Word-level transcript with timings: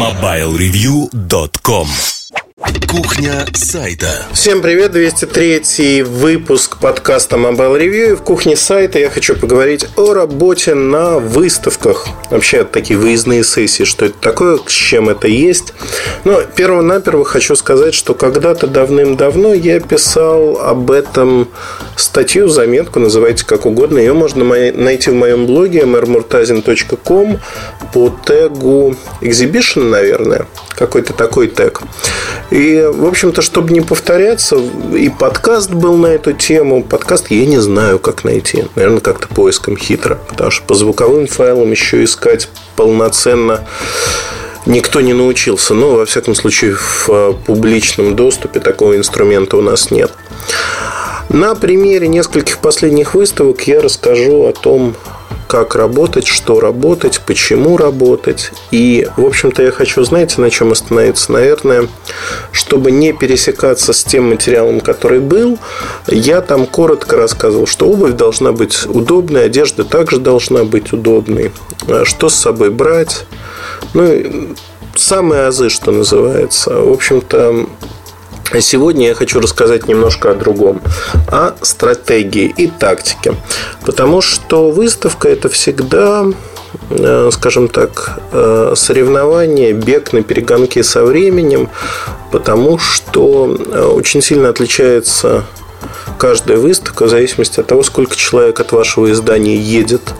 MobileReview.com 0.00 2.15
Кухня 2.58 3.44
сайта. 3.52 4.24
Всем 4.32 4.62
привет, 4.62 4.92
203 4.92 6.02
выпуск 6.04 6.78
подкаста 6.78 7.36
Mobile 7.36 7.78
Review. 7.78 8.12
И 8.12 8.14
в 8.14 8.22
кухне 8.22 8.56
сайта 8.56 8.98
я 8.98 9.10
хочу 9.10 9.36
поговорить 9.36 9.86
о 9.96 10.14
работе 10.14 10.72
на 10.72 11.18
выставках. 11.18 12.06
Вообще, 12.30 12.64
такие 12.64 12.98
выездные 12.98 13.44
сессии, 13.44 13.84
что 13.84 14.06
это 14.06 14.16
такое, 14.18 14.58
с 14.66 14.72
чем 14.72 15.10
это 15.10 15.28
есть. 15.28 15.74
Но 16.24 16.40
перво-наперво 16.40 17.26
хочу 17.26 17.56
сказать, 17.56 17.92
что 17.92 18.14
когда-то 18.14 18.66
давным-давно 18.66 19.52
я 19.52 19.78
писал 19.80 20.58
об 20.58 20.90
этом 20.90 21.48
статью, 21.96 22.48
заметку, 22.48 23.00
называйте 23.00 23.44
как 23.44 23.66
угодно. 23.66 23.98
Ее 23.98 24.14
можно 24.14 24.44
найти 24.44 25.10
в 25.10 25.14
моем 25.14 25.44
блоге 25.44 25.80
mrmurtazin.com 25.80 27.38
по 27.92 28.18
тегу 28.24 28.96
Exhibition, 29.20 29.90
наверное. 29.90 30.46
Какой-то 30.76 31.12
такой 31.12 31.48
тег. 31.48 31.80
И, 32.50 32.86
в 32.92 33.06
общем-то, 33.06 33.42
чтобы 33.42 33.72
не 33.72 33.80
повторяться, 33.80 34.56
и 34.94 35.08
подкаст 35.08 35.70
был 35.70 35.96
на 35.96 36.08
эту 36.08 36.32
тему. 36.32 36.82
Подкаст 36.82 37.30
я 37.30 37.46
не 37.46 37.58
знаю, 37.58 37.98
как 37.98 38.24
найти. 38.24 38.66
Наверное, 38.76 39.00
как-то 39.00 39.26
поиском 39.28 39.76
хитро. 39.76 40.18
Потому 40.28 40.50
что 40.50 40.64
по 40.64 40.74
звуковым 40.74 41.26
файлам 41.26 41.70
еще 41.70 42.04
искать 42.04 42.48
полноценно 42.76 43.66
никто 44.66 45.00
не 45.00 45.14
научился. 45.14 45.74
Но, 45.74 45.94
во 45.94 46.04
всяком 46.04 46.34
случае, 46.34 46.74
в 46.74 47.08
э, 47.08 47.32
публичном 47.46 48.14
доступе 48.14 48.60
такого 48.60 48.96
инструмента 48.96 49.56
у 49.56 49.62
нас 49.62 49.90
нет. 49.90 50.12
На 51.28 51.54
примере 51.54 52.06
нескольких 52.06 52.58
последних 52.58 53.14
выставок 53.14 53.62
я 53.62 53.80
расскажу 53.80 54.46
о 54.46 54.52
том, 54.52 54.94
как 55.46 55.74
работать, 55.74 56.26
что 56.26 56.60
работать, 56.60 57.20
почему 57.26 57.76
работать. 57.76 58.52
И, 58.70 59.08
в 59.16 59.24
общем-то, 59.24 59.62
я 59.62 59.70
хочу, 59.70 60.02
знаете, 60.04 60.40
на 60.40 60.50
чем 60.50 60.72
остановиться? 60.72 61.32
Наверное, 61.32 61.88
чтобы 62.52 62.90
не 62.90 63.12
пересекаться 63.12 63.92
с 63.92 64.04
тем 64.04 64.28
материалом, 64.30 64.80
который 64.80 65.20
был, 65.20 65.58
я 66.08 66.40
там 66.40 66.66
коротко 66.66 67.16
рассказывал, 67.16 67.66
что 67.66 67.86
обувь 67.86 68.12
должна 68.12 68.52
быть 68.52 68.86
удобной, 68.86 69.44
одежда 69.46 69.84
также 69.84 70.18
должна 70.18 70.64
быть 70.64 70.92
удобной, 70.92 71.52
что 72.04 72.28
с 72.28 72.34
собой 72.34 72.70
брать. 72.70 73.26
Ну, 73.94 74.54
самые 74.94 75.46
азы, 75.46 75.68
что 75.68 75.92
называется. 75.92 76.80
В 76.80 76.92
общем-то, 76.92 77.66
Сегодня 78.60 79.08
я 79.08 79.14
хочу 79.14 79.40
рассказать 79.40 79.88
немножко 79.88 80.30
о 80.30 80.34
другом, 80.34 80.80
о 81.28 81.54
стратегии 81.62 82.52
и 82.56 82.68
тактике. 82.68 83.34
Потому 83.84 84.20
что 84.20 84.70
выставка 84.70 85.28
это 85.28 85.48
всегда, 85.48 86.26
э, 86.90 87.30
скажем 87.32 87.68
так, 87.68 88.20
э, 88.32 88.72
соревнование, 88.76 89.72
бег 89.72 90.12
на 90.12 90.22
перегонке 90.22 90.84
со 90.84 91.04
временем, 91.04 91.68
потому 92.30 92.78
что 92.78 93.56
э, 93.58 93.84
очень 93.84 94.22
сильно 94.22 94.48
отличается 94.48 95.44
каждая 96.18 96.58
выставка 96.58 97.04
в 97.04 97.08
зависимости 97.08 97.60
от 97.60 97.66
того, 97.66 97.82
сколько 97.82 98.16
человек 98.16 98.60
от 98.60 98.72
вашего 98.72 99.10
издания 99.10 99.56
едет 99.56 100.14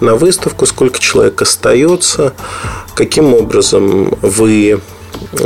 на 0.00 0.16
выставку, 0.16 0.66
сколько 0.66 0.98
человек 0.98 1.40
остается, 1.40 2.34
каким 2.94 3.34
образом 3.34 4.16
вы 4.20 4.80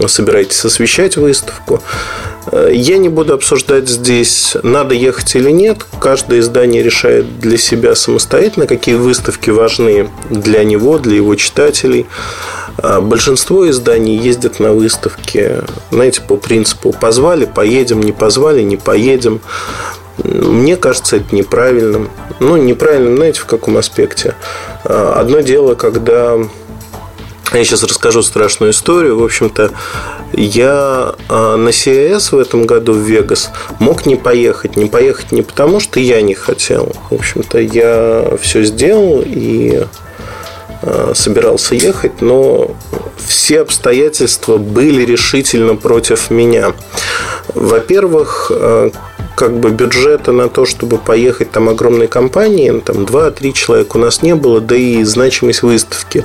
собираетесь 0.07 0.65
освещать 0.65 1.17
выставку. 1.17 1.83
Я 2.71 2.99
не 2.99 3.09
буду 3.09 3.35
обсуждать 3.35 3.89
здесь, 3.89 4.57
надо 4.63 4.95
ехать 4.95 5.37
или 5.37 5.51
нет. 5.51 5.87
Каждое 6.01 6.41
издание 6.41 6.83
решает 6.83 7.39
для 7.39 7.57
себя 7.57 7.95
самостоятельно, 7.95 8.67
какие 8.67 8.97
выставки 8.97 9.51
важны 9.51 10.11
для 10.29 10.65
него, 10.65 10.99
для 10.99 11.17
его 11.17 11.35
читателей. 11.37 12.07
А 12.79 13.01
большинство 13.01 13.69
изданий 13.71 14.17
ездят 14.17 14.59
на 14.59 14.73
выставки, 14.73 15.63
знаете, 15.91 16.21
по 16.23 16.37
принципу 16.37 16.93
позвали, 16.93 17.45
поедем, 17.45 18.01
не 18.03 18.13
позвали, 18.13 18.63
не 18.63 18.77
поедем. 18.77 19.41
Мне 20.19 20.77
кажется, 20.77 21.17
это 21.17 21.35
неправильным. 21.35 22.11
Ну, 22.41 22.57
неправильным, 22.57 23.17
знаете, 23.17 23.41
в 23.41 23.47
каком 23.47 23.77
аспекте? 23.77 24.35
Одно 24.85 25.41
дело, 25.41 25.75
когда 25.75 26.39
я 27.59 27.65
сейчас 27.65 27.83
расскажу 27.83 28.23
страшную 28.23 28.73
историю. 28.73 29.19
В 29.19 29.25
общем-то, 29.25 29.71
я 30.33 31.15
а, 31.29 31.57
на 31.57 31.69
CES 31.69 32.35
в 32.35 32.39
этом 32.39 32.67
году 32.67 32.93
в 32.95 32.99
Вегас 32.99 33.51
мог 33.79 34.07
не 34.07 34.17
поехать. 34.17 34.77
Не 34.77 34.87
поехать 34.87 35.33
не 35.33 35.43
потому, 35.43 35.81
что 35.81 36.01
я 36.01 36.23
не 36.23 36.35
хотел. 36.35 36.93
В 37.11 37.15
общем-то, 37.15 37.59
я 37.59 38.37
все 38.41 38.65
сделал 38.65 39.23
и 39.25 39.85
а, 40.83 41.13
собирался 41.15 41.75
ехать, 41.75 42.21
но 42.23 42.75
все 43.19 43.61
обстоятельства 43.61 44.57
были 44.57 45.05
решительно 45.05 45.77
против 45.77 46.31
меня. 46.31 46.73
Во-первых, 47.55 48.51
а, 48.55 48.91
как 49.43 49.59
бы 49.59 49.71
бюджета 49.71 50.31
на 50.31 50.49
то, 50.49 50.65
чтобы 50.65 50.99
поехать 50.99 51.51
там 51.51 51.69
огромной 51.69 52.07
компании, 52.07 52.71
ну, 52.71 52.81
там 52.81 52.99
2-3 52.99 53.53
человека 53.53 53.97
у 53.97 53.99
нас 53.99 54.23
не 54.23 54.37
было, 54.37 54.61
да 54.61 54.77
и 54.77 55.03
значимость 55.03 55.63
выставки, 55.63 56.25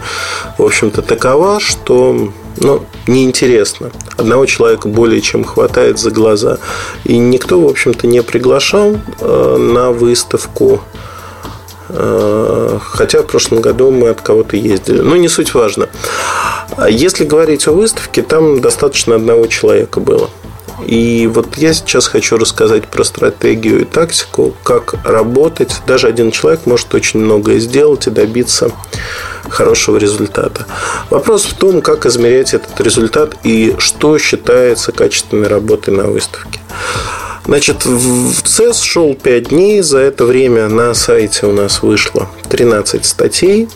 в 0.60 0.64
общем-то, 0.64 1.02
такова, 1.02 1.60
что 1.60 2.32
ну, 2.58 2.84
неинтересно. 3.08 3.90
Одного 4.18 4.46
человека 4.46 4.88
более 4.88 5.22
чем 5.22 5.44
хватает 5.44 5.98
за 5.98 6.12
глаза. 6.12 6.60
И 7.06 7.18
никто, 7.18 7.60
в 7.60 7.66
общем-то, 7.66 8.06
не 8.06 8.22
приглашал 8.22 8.98
э, 9.20 9.58
на 9.58 9.90
выставку. 9.90 10.82
Э, 11.90 12.78
хотя 12.80 13.24
в 13.24 13.26
прошлом 13.26 13.62
году 13.62 13.90
мы 13.90 14.10
от 14.10 14.22
кого-то 14.22 14.58
ездили. 14.58 15.00
Но 15.00 15.16
не 15.16 15.28
суть 15.28 15.56
важно. 15.56 15.90
Если 16.88 17.26
говорить 17.26 17.68
о 17.68 17.72
выставке, 17.72 18.22
там 18.22 18.62
достаточно 18.62 19.16
одного 19.16 19.48
человека 19.48 20.00
было. 20.00 20.30
И 20.86 21.28
вот 21.28 21.58
я 21.58 21.74
сейчас 21.74 22.08
хочу 22.08 22.38
рассказать 22.38 22.88
про 22.88 23.04
стратегию 23.04 23.82
и 23.82 23.86
тактику, 23.86 24.54
как 24.64 24.96
работать. 25.04 25.82
Даже 25.88 26.08
один 26.08 26.32
человек 26.32 26.66
может 26.66 26.94
очень 26.94 27.20
многое 27.20 27.60
сделать 27.60 28.08
и 28.08 28.12
добиться 28.12 28.72
хорошего 29.50 29.98
результата. 29.98 30.66
Вопрос 31.10 31.46
в 31.46 31.56
том, 31.56 31.82
как 31.82 32.06
измерять 32.06 32.54
этот 32.54 32.80
результат 32.82 33.36
и 33.44 33.76
что 33.80 34.18
считается 34.18 34.92
качественной 34.92 35.48
работой 35.48 35.94
на 35.94 36.04
выставке. 36.04 36.60
Значит, 37.46 37.86
в 37.86 38.44
CES 38.44 38.84
шел 38.84 39.16
5 39.16 39.50
дней. 39.50 39.82
За 39.82 40.00
это 40.00 40.26
время 40.26 40.68
на 40.68 40.94
сайте 40.94 41.48
у 41.48 41.54
нас 41.54 41.82
вышло 41.82 42.28
13 42.50 43.06
статей. 43.06 43.70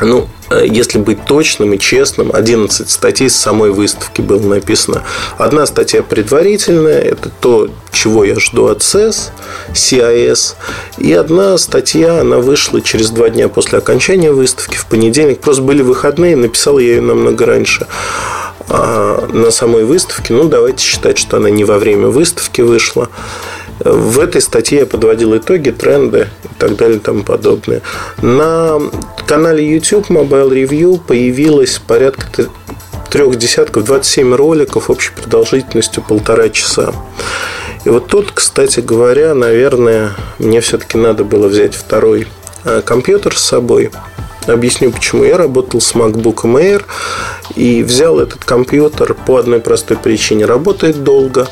Ну, 0.00 0.28
если 0.50 0.98
быть 0.98 1.24
точным 1.24 1.72
и 1.74 1.78
честным, 1.78 2.30
11 2.34 2.90
статей 2.90 3.30
с 3.30 3.36
самой 3.36 3.70
выставки 3.70 4.20
было 4.20 4.42
написано. 4.46 5.02
Одна 5.38 5.66
статья 5.66 6.02
предварительная, 6.02 7.00
это 7.00 7.30
то, 7.40 7.68
чего 7.92 8.24
я 8.24 8.38
жду 8.38 8.66
от 8.66 8.80
CES, 8.80 9.30
CIS. 9.72 10.54
И 10.98 11.12
одна 11.12 11.56
статья, 11.58 12.20
она 12.20 12.38
вышла 12.38 12.80
через 12.80 13.10
два 13.10 13.28
дня 13.30 13.48
после 13.48 13.78
окончания 13.78 14.32
выставки, 14.32 14.76
в 14.76 14.86
понедельник. 14.86 15.40
Просто 15.40 15.62
были 15.62 15.82
выходные, 15.82 16.36
написал 16.36 16.78
я 16.78 16.94
ее 16.94 17.00
намного 17.00 17.46
раньше. 17.46 17.86
А 18.68 19.26
на 19.32 19.50
самой 19.50 19.84
выставке, 19.84 20.32
ну, 20.32 20.44
давайте 20.44 20.84
считать, 20.84 21.18
что 21.18 21.38
она 21.38 21.50
не 21.50 21.64
во 21.64 21.78
время 21.78 22.08
выставки 22.08 22.60
вышла. 22.60 23.08
В 23.80 24.20
этой 24.20 24.42
статье 24.42 24.80
я 24.80 24.86
подводил 24.86 25.36
итоги, 25.36 25.70
тренды 25.70 26.28
и 26.44 26.58
так 26.58 26.76
далее 26.76 26.98
и 26.98 27.00
тому 27.00 27.22
подобное. 27.22 27.80
На 28.20 28.78
канале 29.26 29.66
YouTube 29.66 30.10
Mobile 30.10 30.50
Review 30.50 31.00
появилось 31.04 31.78
порядка 31.78 32.46
трех 33.10 33.36
десятков, 33.36 33.84
27 33.84 34.34
роликов 34.34 34.90
общей 34.90 35.12
продолжительностью 35.12 36.02
полтора 36.06 36.50
часа. 36.50 36.92
И 37.84 37.88
вот 37.88 38.08
тут, 38.08 38.32
кстати 38.32 38.80
говоря, 38.80 39.34
наверное, 39.34 40.12
мне 40.38 40.60
все-таки 40.60 40.98
надо 40.98 41.24
было 41.24 41.48
взять 41.48 41.74
второй 41.74 42.28
э, 42.64 42.82
компьютер 42.84 43.36
с 43.36 43.42
собой. 43.42 43.90
Объясню, 44.46 44.90
почему. 44.90 45.24
Я 45.24 45.36
работал 45.36 45.80
с 45.80 45.94
MacBook 45.94 46.42
Air 46.42 46.82
и 47.56 47.82
взял 47.82 48.18
этот 48.18 48.44
компьютер 48.44 49.14
по 49.14 49.36
одной 49.36 49.60
простой 49.60 49.96
причине. 49.96 50.44
Работает 50.44 51.02
долго, 51.02 51.48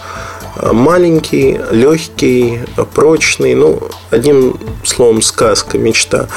маленький, 0.63 1.61
легкий, 1.71 2.61
прочный, 2.95 3.55
ну, 3.55 3.81
одним 4.11 4.59
словом, 4.85 5.23
сказка, 5.23 5.79
мечта. 5.79 6.29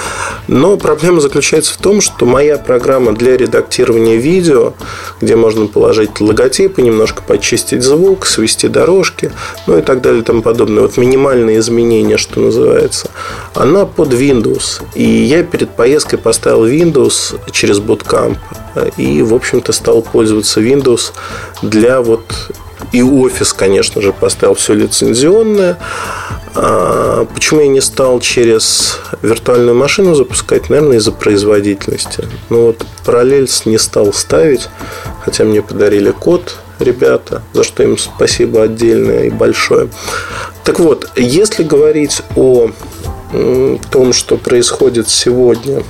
Но 0.48 0.78
проблема 0.78 1.22
заключается 1.22 1.74
в 1.74 1.78
том, 1.78 2.02
что 2.02 2.26
моя 2.26 2.58
программа 2.58 3.14
для 3.14 3.38
редактирования 3.38 4.18
видео, 4.18 4.74
где 5.22 5.36
можно 5.36 5.68
положить 5.68 6.20
логотипы, 6.20 6.82
немножко 6.82 7.22
почистить 7.22 7.84
звук, 7.84 8.26
свести 8.26 8.68
дорожки, 8.68 9.32
ну 9.68 9.78
и 9.78 9.82
так 9.82 10.02
далее 10.02 10.22
и 10.22 10.26
тому 10.26 10.42
подобное, 10.42 10.82
вот 10.84 10.98
минимальные 10.98 11.60
изменения, 11.60 12.18
что 12.18 12.40
называется, 12.40 13.10
она 13.54 13.86
под 13.86 14.14
Windows. 14.14 14.82
И 14.96 15.04
я 15.04 15.44
перед 15.44 15.72
поездкой 15.72 16.20
поставил 16.20 16.66
Windows 16.66 17.40
через 17.52 17.80
Bootcamp 17.80 18.38
и, 18.98 19.22
в 19.22 19.34
общем-то, 19.34 19.74
стал 19.74 20.02
пользоваться 20.02 20.62
Windows 20.62 21.12
для 21.62 22.02
вот 22.02 22.24
и 22.92 23.02
офис, 23.02 23.54
конечно 23.54 24.02
же, 24.02 24.14
поставил 24.14 24.56
все 24.56 24.74
лицензионное. 24.74 25.78
А 26.54 27.26
почему 27.34 27.62
я 27.62 27.68
не 27.68 27.82
стал 27.82 28.20
через 28.20 29.00
виртуальную 29.22 29.76
машину 29.76 30.16
запускать? 30.16 30.70
Наверное, 30.70 30.98
из-за 30.98 31.12
производительности. 31.12 32.28
Ну 32.50 32.68
вот 32.68 32.86
параллельс 33.06 33.66
не 33.66 33.78
стал 33.78 34.12
ставить, 34.12 34.68
хотя 35.24 35.46
мне 35.46 35.62
подарили 35.62 36.12
код 36.12 36.58
ребята, 36.80 37.42
за 37.54 37.64
что 37.64 37.84
им 37.84 37.98
спасибо 37.98 38.64
отдельное 38.64 39.26
и 39.26 39.30
большое. 39.30 39.90
Так 40.64 40.80
вот, 40.80 41.10
если 41.16 41.64
говорить 41.64 42.22
о 42.36 42.72
том, 43.92 44.14
что 44.14 44.38
происходит 44.38 45.08
сегодня 45.08 45.84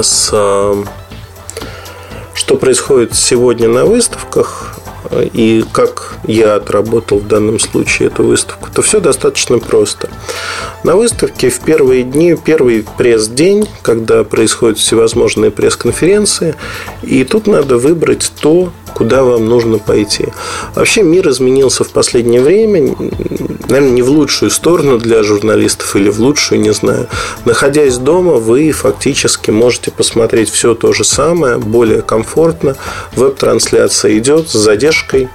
с 0.00 0.32
что 2.34 2.56
происходит 2.56 3.14
сегодня 3.14 3.68
на 3.68 3.84
выставках, 3.84 4.76
и 5.32 5.64
как 5.72 6.16
я 6.26 6.56
отработал 6.56 7.18
в 7.18 7.26
данном 7.26 7.58
случае 7.58 8.08
эту 8.08 8.24
выставку, 8.24 8.68
то 8.72 8.82
все 8.82 9.00
достаточно 9.00 9.58
просто. 9.58 10.08
На 10.84 10.96
выставке 10.96 11.50
в 11.50 11.60
первые 11.60 12.02
дни, 12.02 12.36
первый 12.42 12.84
пресс-день, 12.98 13.68
когда 13.82 14.24
происходят 14.24 14.78
всевозможные 14.78 15.50
пресс-конференции, 15.50 16.54
и 17.02 17.24
тут 17.24 17.46
надо 17.46 17.78
выбрать 17.78 18.32
то, 18.40 18.72
куда 18.94 19.24
вам 19.24 19.46
нужно 19.46 19.78
пойти. 19.78 20.28
Вообще 20.74 21.02
мир 21.02 21.28
изменился 21.28 21.84
в 21.84 21.90
последнее 21.90 22.40
время, 22.40 22.94
наверное, 23.72 23.94
не 23.94 24.02
в 24.02 24.10
лучшую 24.10 24.50
сторону 24.50 24.98
для 24.98 25.22
журналистов 25.22 25.96
или 25.96 26.10
в 26.10 26.20
лучшую, 26.20 26.60
не 26.60 26.72
знаю. 26.72 27.08
Находясь 27.46 27.96
дома, 27.96 28.34
вы 28.34 28.70
фактически 28.70 29.50
можете 29.50 29.90
посмотреть 29.90 30.50
все 30.50 30.74
то 30.74 30.92
же 30.92 31.04
самое, 31.04 31.56
более 31.56 32.02
комфортно. 32.02 32.76
Веб-трансляция 33.16 34.18
идет 34.18 34.50
с 34.50 34.52
задержкой. 34.52 35.28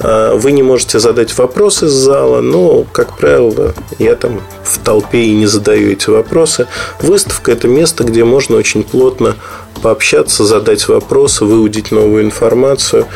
А, 0.00 0.34
вы 0.34 0.52
не 0.52 0.64
можете 0.64 0.98
задать 0.98 1.36
вопросы 1.38 1.86
из 1.86 1.92
зала, 1.92 2.40
но, 2.40 2.84
как 2.90 3.16
правило, 3.16 3.72
я 3.98 4.16
там 4.16 4.40
в 4.64 4.78
толпе 4.78 5.22
и 5.22 5.34
не 5.34 5.46
задаю 5.46 5.92
эти 5.92 6.10
вопросы. 6.10 6.66
Выставка– 7.00 7.52
это 7.52 7.68
место, 7.68 8.02
где 8.02 8.24
можно 8.24 8.56
очень 8.56 8.82
плотно 8.82 9.36
пообщаться, 9.80 10.44
задать 10.44 10.88
вопросы, 10.88 11.44
выудить 11.44 11.92
новую 11.92 12.24
информацию. 12.24 13.06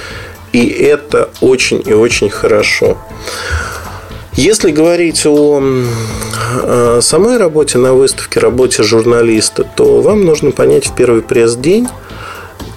И 0.52 0.66
это 0.66 1.31
очень 1.40 1.82
и 1.84 1.93
очень 1.93 2.31
хорошо. 2.31 2.99
Если 4.34 4.70
говорить 4.70 5.26
о 5.26 5.60
самой 7.00 7.36
работе 7.36 7.78
на 7.78 7.94
выставке, 7.94 8.40
работе 8.40 8.82
журналиста, 8.82 9.64
то 9.64 10.00
вам 10.00 10.24
нужно 10.24 10.50
понять 10.50 10.86
в 10.86 10.94
первый 10.94 11.22
пресс-день, 11.22 11.88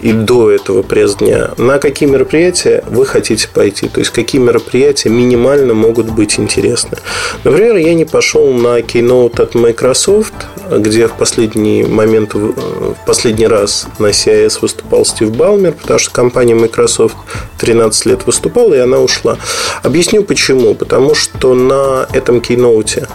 и 0.03 0.11
до 0.11 0.51
этого 0.51 0.81
пресс-дня, 0.83 1.51
на 1.57 1.79
какие 1.79 2.09
мероприятия 2.09 2.83
вы 2.89 3.05
хотите 3.05 3.47
пойти. 3.47 3.87
То 3.87 3.99
есть, 3.99 4.11
какие 4.11 4.41
мероприятия 4.41 5.07
минимально 5.07 5.73
могут 5.73 6.07
быть 6.07 6.37
интересны. 6.37 6.97
Например, 7.45 7.77
я 7.77 7.93
не 7.93 8.03
пошел 8.03 8.51
на 8.51 8.79
Keynote 8.79 9.41
от 9.41 9.55
Microsoft, 9.55 10.33
где 10.69 11.07
в 11.07 11.13
последний 11.13 11.83
момент, 11.83 12.33
в 12.33 12.97
последний 13.05 13.47
раз 13.47 13.87
на 13.97 14.07
CIS 14.07 14.59
выступал 14.61 15.05
Стив 15.05 15.31
Балмер, 15.31 15.71
потому 15.71 15.99
что 15.99 16.11
компания 16.11 16.53
Microsoft 16.53 17.15
13 17.59 18.05
лет 18.07 18.25
выступала, 18.25 18.73
и 18.73 18.79
она 18.79 18.99
ушла. 18.99 19.37
Объясню 19.83 20.23
почему. 20.23 20.75
Потому 20.75 21.15
что 21.15 21.53
на 21.53 22.07
этом 22.11 22.39
Keynote 22.39 23.07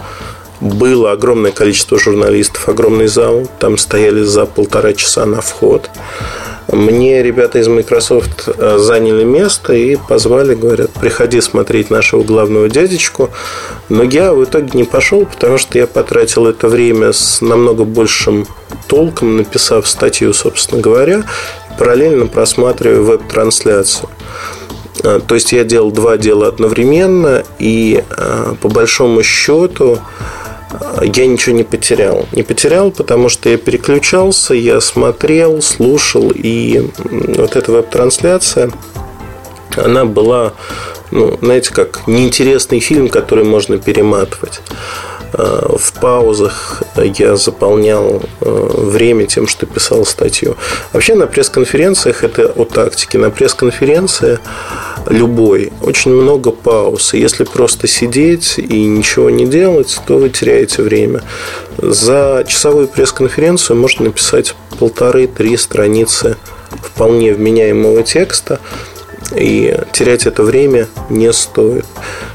было 0.59 1.11
огромное 1.11 1.51
количество 1.51 1.99
журналистов, 1.99 2.67
огромный 2.67 3.07
зал. 3.07 3.47
Там 3.59 3.77
стояли 3.77 4.23
за 4.23 4.47
полтора 4.47 4.93
часа 4.93 5.25
на 5.25 5.41
вход. 5.41 5.89
Мне 6.71 7.23
ребята 7.23 7.57
из 7.59 7.67
Microsoft 7.67 8.47
э, 8.47 8.77
заняли 8.77 9.23
место 9.23 9.73
и 9.73 9.95
позвали, 9.95 10.53
говорят, 10.53 10.91
приходи 10.91 11.41
смотреть 11.41 11.89
нашего 11.89 12.21
главного 12.23 12.69
дядечку. 12.69 13.31
Но 13.89 14.03
я 14.03 14.33
в 14.33 14.43
итоге 14.43 14.69
не 14.73 14.83
пошел, 14.83 15.25
потому 15.25 15.57
что 15.57 15.79
я 15.79 15.87
потратил 15.87 16.45
это 16.45 16.67
время 16.67 17.11
с 17.11 17.41
намного 17.41 17.85
большим 17.85 18.45
толком, 18.87 19.37
написав 19.37 19.87
статью, 19.87 20.31
собственно 20.33 20.79
говоря, 20.79 21.23
параллельно 21.79 22.27
просматривая 22.27 23.01
веб-трансляцию. 23.01 24.07
Э, 25.03 25.19
то 25.25 25.35
есть 25.35 25.51
я 25.51 25.63
делал 25.63 25.91
два 25.91 26.17
дела 26.17 26.49
одновременно, 26.49 27.43
и 27.57 28.03
э, 28.07 28.53
по 28.61 28.69
большому 28.69 29.23
счету 29.23 29.97
я 31.01 31.25
ничего 31.25 31.55
не 31.55 31.63
потерял. 31.63 32.25
Не 32.31 32.43
потерял, 32.43 32.91
потому 32.91 33.29
что 33.29 33.49
я 33.49 33.57
переключался, 33.57 34.53
я 34.53 34.81
смотрел, 34.81 35.61
слушал, 35.61 36.31
и 36.33 36.89
вот 37.09 37.55
эта 37.55 37.71
веб-трансляция, 37.71 38.71
она 39.75 40.05
была, 40.05 40.53
ну, 41.11 41.37
знаете, 41.41 41.73
как 41.73 42.07
неинтересный 42.07 42.79
фильм, 42.79 43.09
который 43.09 43.43
можно 43.43 43.77
перематывать. 43.77 44.61
Э, 45.33 45.75
в 45.77 45.93
паузах 45.93 46.83
я 46.95 47.35
заполнял 47.35 48.21
э, 48.41 48.49
время 48.77 49.25
тем, 49.25 49.47
что 49.47 49.65
писал 49.65 50.05
статью. 50.05 50.55
Вообще 50.93 51.15
на 51.15 51.27
пресс-конференциях 51.27 52.23
это 52.23 52.47
о 52.47 52.65
тактике. 52.65 53.17
На 53.17 53.29
пресс-конференции 53.29 54.39
любой 55.07 55.71
очень 55.81 56.11
много 56.11 56.51
пауз. 56.51 57.13
И 57.13 57.19
если 57.19 57.43
просто 57.43 57.87
сидеть 57.87 58.57
и 58.57 58.85
ничего 58.85 59.29
не 59.29 59.45
делать, 59.45 59.99
то 60.07 60.17
вы 60.17 60.29
теряете 60.29 60.81
время. 60.81 61.21
За 61.77 62.43
часовую 62.47 62.87
пресс-конференцию 62.87 63.77
можно 63.77 64.05
написать 64.05 64.55
полторы-три 64.79 65.57
страницы 65.57 66.37
вполне 66.81 67.33
вменяемого 67.33 68.03
текста, 68.03 68.59
и 69.35 69.77
терять 69.91 70.25
это 70.25 70.43
время 70.43 70.87
не 71.09 71.31
стоит. 71.33 71.85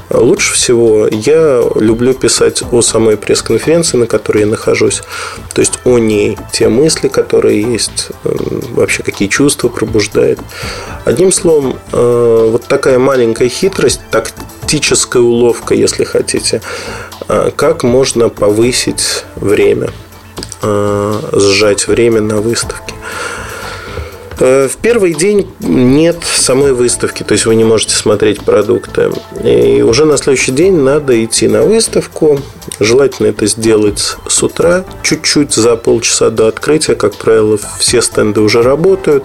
Лучше 0.09 0.53
всего 0.53 1.07
я 1.07 1.63
люблю 1.75 2.13
писать 2.13 2.63
о 2.71 2.81
самой 2.81 3.17
пресс-конференции, 3.17 3.97
на 3.97 4.07
которой 4.07 4.41
я 4.41 4.45
нахожусь. 4.45 5.01
То 5.53 5.61
есть 5.61 5.79
о 5.83 5.97
ней, 5.97 6.37
те 6.51 6.69
мысли, 6.69 7.07
которые 7.07 7.61
есть, 7.61 8.09
вообще 8.23 9.03
какие 9.03 9.27
чувства 9.27 9.67
пробуждает. 9.67 10.39
Одним 11.05 11.31
словом, 11.31 11.77
э, 11.91 12.49
вот 12.51 12.65
такая 12.65 12.99
маленькая 12.99 13.49
хитрость, 13.49 14.01
тактическая 14.11 15.21
уловка, 15.21 15.73
если 15.73 16.03
хотите, 16.03 16.61
э, 17.27 17.51
как 17.55 17.83
можно 17.83 18.29
повысить 18.29 19.25
время, 19.35 19.89
э, 20.61 21.19
сжать 21.33 21.87
время 21.87 22.21
на 22.21 22.37
выставке. 22.37 22.93
Э, 24.39 24.67
в 24.67 24.77
первый 24.77 25.13
день 25.13 25.49
нет 25.59 26.17
самой 26.23 26.73
выставки, 26.73 27.23
то 27.23 27.33
есть 27.33 27.45
вы 27.45 27.55
не 27.55 27.63
можете 27.63 27.95
смотреть 27.95 28.41
продукты. 28.41 29.11
И 29.43 29.81
уже 29.81 30.05
на 30.05 30.17
следующий 30.17 30.51
день 30.51 30.75
надо 30.75 31.23
идти 31.23 31.47
на 31.47 31.63
выставку. 31.63 32.39
Желательно 32.79 33.27
это 33.27 33.47
сделать 33.47 34.17
с 34.27 34.43
утра, 34.43 34.83
чуть-чуть 35.03 35.53
за 35.53 35.77
полчаса 35.77 36.29
до 36.29 36.47
открытия. 36.47 36.95
Как 36.95 37.15
правило, 37.15 37.57
все 37.79 38.01
стенды 38.01 38.41
уже 38.41 38.61
работают, 38.61 39.23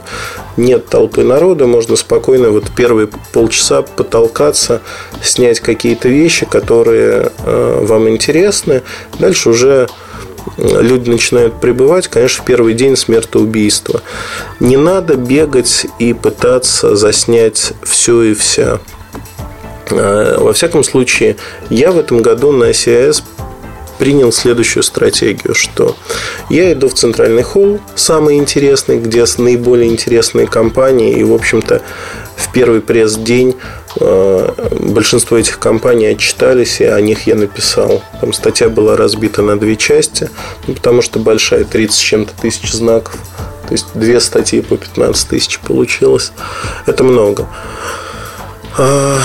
нет 0.57 0.87
толпы 0.89 1.25
народа, 1.25 1.67
можно 1.67 1.97
спокойно 1.97 2.51
вот 2.51 2.71
первые 2.77 3.09
полчаса 3.33 3.83
потолкаться, 3.83 4.81
снять 5.23 5.61
какие-то 5.61 6.09
вещи, 6.09 6.47
которые 6.47 7.33
э, 7.45 7.79
вам 7.85 8.09
интересны. 8.09 8.83
Дальше 9.19 9.51
уже 9.51 9.89
люди 10.57 11.11
начинают 11.11 11.61
прибывать, 11.61 12.09
конечно, 12.09 12.43
в 12.43 12.47
первый 12.47 12.75
день 12.75 12.97
смертоубийства. 12.97 14.03
Не 14.59 14.77
надо 14.77 15.17
бегать 15.17 15.87
и 15.99 16.13
пытаться 16.13 16.97
заснять 16.97 17.73
все 17.83 18.23
и 18.23 18.35
вся. 18.35 18.81
А, 19.91 20.39
во 20.39 20.53
всяком 20.53 20.85
случае, 20.85 21.37
я 21.69 21.93
в 21.93 21.99
этом 21.99 22.23
году 22.23 22.53
на 22.53 22.71
CIS 22.71 23.23
принял 23.99 24.33
следующую 24.33 24.83
стратегию, 24.83 25.55
что 25.55 25.95
я 26.49 26.73
иду 26.73 26.89
в 26.89 26.95
центральный 26.95 27.43
холл, 27.43 27.81
самый 27.95 28.39
интересный, 28.39 28.99
где 28.99 29.27
наиболее 29.37 29.91
интересные 29.91 30.47
компании, 30.47 31.19
и, 31.19 31.23
в 31.23 31.35
общем-то, 31.35 31.83
в 32.35 32.51
первый 32.53 32.81
пресс-день 32.81 33.51
э, 33.51 33.55
большинство 33.99 35.37
этих 35.37 35.59
компаний 35.59 36.07
отчитались, 36.07 36.81
и 36.81 36.85
о 36.85 37.01
них 37.01 37.27
я 37.27 37.35
написал. 37.35 38.03
Там 38.21 38.33
статья 38.33 38.69
была 38.69 38.97
разбита 38.97 39.43
на 39.43 39.59
две 39.59 39.77
части, 39.77 40.31
ну, 40.67 40.75
потому 40.75 41.03
что 41.03 41.19
большая, 41.19 41.65
30 41.65 41.95
с 41.95 41.99
чем-то 41.99 42.33
тысяч 42.41 42.73
знаков. 42.73 43.17
То 43.67 43.75
есть 43.75 43.87
две 43.95 44.21
статьи 44.21 44.61
по 44.61 44.77
15 44.77 45.29
тысяч 45.29 45.59
получилось. 45.61 46.33
Это 46.87 47.05
много. 47.05 47.47
А, 48.79 49.19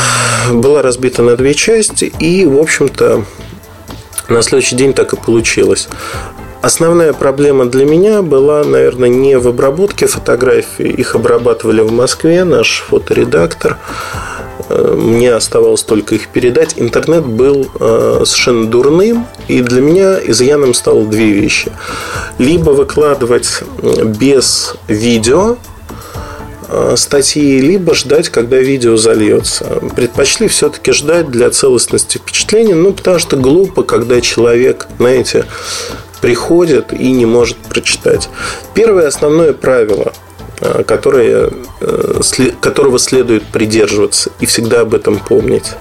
была 0.51 0.81
разбита 0.81 1.21
на 1.21 1.35
две 1.35 1.53
части, 1.53 2.05
и, 2.19 2.45
в 2.45 2.59
общем-то, 2.59 3.23
на 4.29 4.41
следующий 4.41 4.75
день 4.75 4.93
так 4.93 5.13
и 5.13 5.17
получилось. 5.17 5.87
Основная 6.61 7.13
проблема 7.13 7.65
для 7.65 7.85
меня 7.85 8.23
была, 8.23 8.63
наверное, 8.63 9.09
не 9.09 9.37
в 9.37 9.47
обработке 9.47 10.07
фотографий. 10.07 10.89
Их 10.89 11.13
обрабатывали 11.13 11.81
в 11.81 11.91
Москве, 11.91 12.43
наш 12.43 12.83
фоторедактор. 12.89 13.77
Э, 14.69 14.95
мне 14.95 15.33
оставалось 15.33 15.83
только 15.83 16.15
их 16.15 16.29
передать. 16.29 16.73
Интернет 16.77 17.25
был 17.25 17.69
э, 17.79 18.23
совершенно 18.25 18.67
дурным, 18.67 19.27
и 19.47 19.61
для 19.61 19.81
меня 19.81 20.19
изъяном 20.19 20.73
стало 20.73 21.05
две 21.05 21.31
вещи. 21.31 21.71
Либо 22.37 22.71
выкладывать 22.71 23.63
без 24.19 24.75
видео, 24.87 25.57
э, 26.69 26.95
статьи, 26.97 27.59
либо 27.59 27.93
ждать, 27.93 28.29
когда 28.29 28.57
видео 28.57 28.97
зальется. 28.97 29.65
Предпочли 29.95 30.47
все-таки 30.47 30.91
ждать 30.91 31.29
для 31.29 31.49
целостности 31.49 32.17
впечатления, 32.17 32.75
ну, 32.75 32.93
потому 32.93 33.19
что 33.19 33.37
глупо, 33.37 33.83
когда 33.83 34.19
человек, 34.21 34.87
знаете, 34.97 35.45
приходит 36.21 36.91
и 36.91 37.11
не 37.11 37.25
может 37.25 37.57
прочитать. 37.57 38.29
Первое 38.73 39.07
основное 39.07 39.53
правило– 39.53 40.11
которые, 40.85 41.51
э, 41.81 42.21
которого 42.61 42.99
следует 42.99 43.43
придерживаться 43.43 44.31
и 44.39 44.45
всегда 44.45 44.81
об 44.81 44.93
этом 44.93 45.19
помнить. 45.19 45.71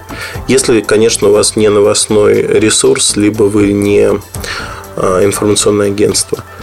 Если, 0.47 0.81
конечно, 0.81 1.29
у 1.29 1.31
вас 1.31 1.55
не 1.55 1.69
новостной 1.69 2.41
ресурс, 2.41 3.15
либо 3.15 3.43
вы 3.43 3.73
не 3.73 4.09
э, 4.95 5.25
информационное 5.25 5.87
агентство– 5.87 6.43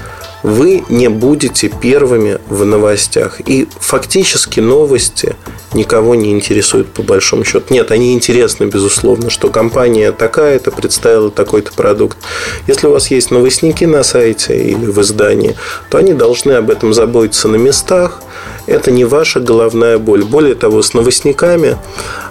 вы 0.43 0.85
не 0.89 1.09
будете 1.09 1.69
первыми 1.69 2.39
в 2.49 2.65
новостях. 2.65 3.41
И 3.47 3.69
фактически 3.79 4.61
новости 4.61 5.37
никого 5.75 6.15
не 6.15 6.33
интересуют 6.33 6.89
по 6.89 7.03
большому 7.03 7.45
счету. 7.45 7.67
Нет, 7.71 7.91
они 7.91 8.13
интересны, 8.13 8.65
безусловно, 8.65 9.31
что 9.31 9.49
компания 9.49 10.13
такая-то 10.13 10.71
представила 10.71 11.31
такой-то 11.31 11.73
продукт. 11.73 12.19
Если 12.67 12.87
у 12.87 12.91
вас 12.91 13.11
есть 13.11 13.31
новостники 13.31 13.85
на 13.85 14.03
сайте 14.03 14.57
или 14.63 14.87
в 14.87 15.01
издании, 15.01 15.57
то 15.91 15.99
они 15.99 16.13
должны 16.13 16.53
об 16.53 16.71
этом 16.71 16.93
заботиться 16.93 17.49
на 17.49 17.57
местах. 17.57 18.21
Это 18.67 18.91
не 18.91 19.05
ваша 19.05 19.41
головная 19.41 19.99
боль. 19.99 20.25
Более 20.25 20.55
того, 20.55 20.83
с 20.83 20.95
новостниками 20.95 21.77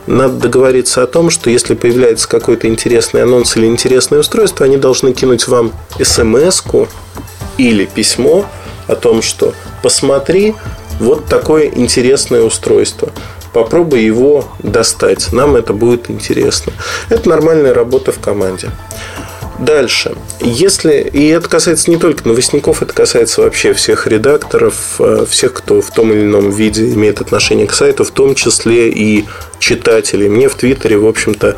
надо 0.08 0.34
договориться 0.36 1.04
о 1.04 1.08
том, 1.08 1.30
что 1.30 1.50
если 1.50 1.76
появляется 1.76 2.28
какой-то 2.28 2.68
интересный 2.68 3.24
анонс 3.24 3.56
или 3.58 3.66
интересное 3.66 4.20
устройство, 4.20 4.66
они 4.66 4.78
должны 4.78 5.14
кинуть 5.14 5.48
вам 5.48 5.72
смс-ку 6.02 6.88
или 7.70 7.86
письмо 7.86 8.46
о 8.88 8.96
том, 8.96 9.22
что 9.22 9.54
посмотри, 9.84 10.56
вот 11.00 11.26
такое 11.26 11.68
интересное 11.68 12.42
устройство. 12.42 13.12
Попробуй 13.54 14.04
его 14.04 14.46
достать. 14.60 15.32
Нам 15.32 15.56
это 15.56 15.74
будет 15.74 16.10
интересно. 16.10 16.74
Это 17.10 17.30
нормальная 17.30 17.74
работа 17.74 18.12
в 18.12 18.20
команде. 18.20 18.70
Дальше. 19.60 20.16
Если, 20.40 21.02
и 21.02 21.28
это 21.28 21.48
касается 21.48 21.92
не 21.92 21.98
только 21.98 22.28
новостников, 22.28 22.82
это 22.82 22.94
касается 22.94 23.42
вообще 23.42 23.74
всех 23.74 24.08
редакторов, 24.08 24.96
э, 24.98 25.26
всех, 25.30 25.54
кто 25.54 25.82
в 25.82 25.92
том 25.92 26.12
или 26.12 26.22
ином 26.22 26.50
виде 26.50 26.92
имеет 26.94 27.22
отношение 27.22 27.68
к 27.68 27.74
сайту, 27.74 28.04
в 28.04 28.10
том 28.10 28.34
числе 28.34 28.90
и 28.90 29.26
читателей. 29.60 30.30
Мне 30.30 30.50
в 30.50 30.56
Твиттере, 30.56 30.98
в 30.98 31.06
общем-то, 31.06 31.58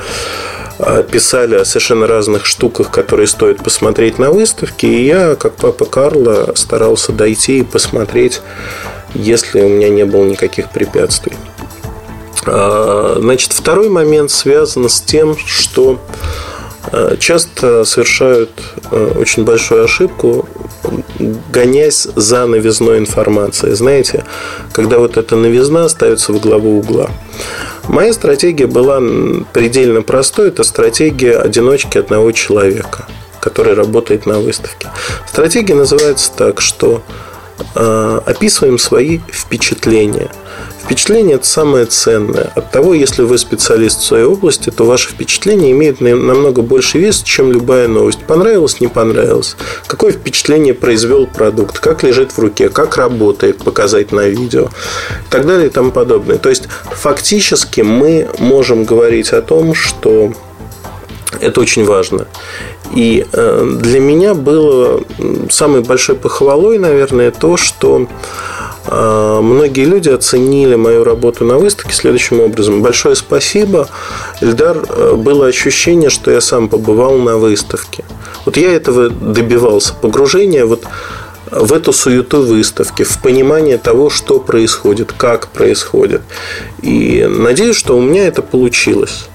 писали 1.12 1.56
о 1.56 1.66
совершенно 1.66 2.08
разных 2.08 2.46
штуках, 2.46 2.92
которые 2.92 3.28
стоит 3.28 3.63
посмотреть 3.63 4.20
на 4.20 4.32
выставке. 4.32 4.88
И 4.88 5.06
я, 5.06 5.36
как 5.36 5.54
папа 5.56 5.86
Карла, 5.86 6.54
старался 6.56 7.12
дойти 7.12 7.60
и 7.60 7.63
посмотреть, 7.63 8.42
если 9.13 9.62
у 9.62 9.70
меня 9.70 9.90
не 9.90 10.06
было 10.06 10.24
никаких 10.25 10.72
препятствий. 10.72 11.34
А, 12.46 13.18
значит, 13.20 13.54
второй 13.54 13.90
момент 13.90 14.32
связан 14.32 14.90
с 14.90 15.00
тем, 15.02 15.38
что 15.38 16.00
а, 16.92 17.16
часто 17.18 17.86
совершают 17.86 18.52
очень 18.92 19.46
большую 19.46 19.84
ошибку, 19.84 20.48
гонясь 21.52 22.08
за 22.16 22.46
новизной 22.46 22.98
информацией. 22.98 23.74
Знаете, 23.74 24.25
когда 24.74 25.00
вот 25.00 25.18
эта 25.18 25.36
новизна 25.36 25.88
ставится 25.90 26.34
в 26.34 26.42
главу 26.42 26.80
угла. 26.80 27.10
Моя 27.88 28.13
стратегия 28.13 28.68
была 28.68 29.02
предельно 29.52 30.02
простой. 30.02 30.50
Это 30.50 30.63
стратегия 30.63 31.38
одиночки 31.38 31.98
одного 31.98 32.32
человека, 32.32 33.08
который 33.40 33.74
работает 33.74 34.25
на 34.25 34.40
выставке. 34.40 34.88
Стратегия 35.28 35.75
называется 35.75 36.32
так, 36.36 36.62
что 36.62 37.04
э, 37.75 38.22
описываем 38.25 38.78
свои 38.78 39.20
впечатления– 39.32 40.30
Впечатление– 40.84 41.36
это 41.38 41.46
самое 41.46 41.86
ценное. 41.86 42.52
От 42.56 42.72
того, 42.72 42.94
если 42.94 43.22
вы 43.22 43.38
специалист 43.38 44.02
в 44.02 44.04
своей 44.04 44.25
области, 44.25 44.70
то 44.70 44.84
ваше 44.86 45.10
впечатление 45.10 45.72
имеет 45.72 46.02
намного 46.02 46.62
больше 46.62 47.00
вес, 47.00 47.22
чем 47.24 47.54
любая 47.54 47.88
новость. 47.88 48.20
Понравилось, 48.25 48.82
не 48.82 48.88
понравилось. 48.88 49.56
Какое 49.88 50.12
впечатление 50.12 50.74
произвел 50.74 51.25
продукт, 51.25 51.80
как 51.80 52.04
лежит 52.04 52.34
в 52.34 52.40
руке, 52.40 52.68
как 52.68 52.98
работает, 52.98 53.60
показать 53.60 54.12
на 54.12 54.28
видео 54.28 54.66
и 54.66 55.32
так 55.32 55.48
далее 55.48 55.68
и 55.68 55.70
тому 55.70 55.92
подобное. 55.92 56.38
То 56.38 56.50
есть, 56.50 56.63
фактически 56.92 57.80
мы 57.80 58.28
можем 58.40 58.84
говорить 58.84 59.32
о 59.32 59.42
том, 59.42 59.74
что 59.74 60.34
это 61.40 61.62
очень 61.62 61.86
важно. 61.86 62.28
И 62.94 63.25
э, 63.32 63.78
для 63.82 64.00
меня 64.02 64.34
было 64.34 65.02
самой 65.50 65.82
большой 65.82 66.16
похвалой, 66.16 66.78
наверное, 66.78 67.32
то, 67.32 67.58
что 67.58 68.08
многие 68.86 69.86
люди 69.86 70.10
оценили 70.10 70.75
мою 70.75 71.04
работу 71.04 71.46
на 71.46 71.58
выставке 71.58 71.94
следующим 71.94 72.42
образом. 72.42 72.82
Большое 72.82 73.16
спасибо, 73.16 73.88
Эльдар. 74.42 74.84
Э, 74.90 75.16
было 75.16 75.48
ощущение, 75.48 76.10
что 76.10 76.32
я 76.32 76.42
сам 76.42 76.68
побывал 76.68 77.18
на 77.18 77.38
выставке. 77.38 78.04
Вот 78.46 78.58
я 78.58 78.74
этого 78.74 79.10
добивался. 79.10 79.94
Погружение 79.94 80.66
вот 80.66 80.84
в 81.50 81.72
эту 81.72 81.94
суету 81.94 82.42
выставки, 82.42 83.04
в 83.04 83.22
понимание 83.22 83.78
того, 83.78 84.10
что 84.10 84.40
происходит, 84.40 85.13
как 85.13 85.48
происходит. 85.48 86.22
И 86.82 87.25
надеюсь, 87.30 87.75
что 87.75 87.98
у 87.98 88.02
меня 88.02 88.28
это 88.28 88.42
получилось. 88.42 89.28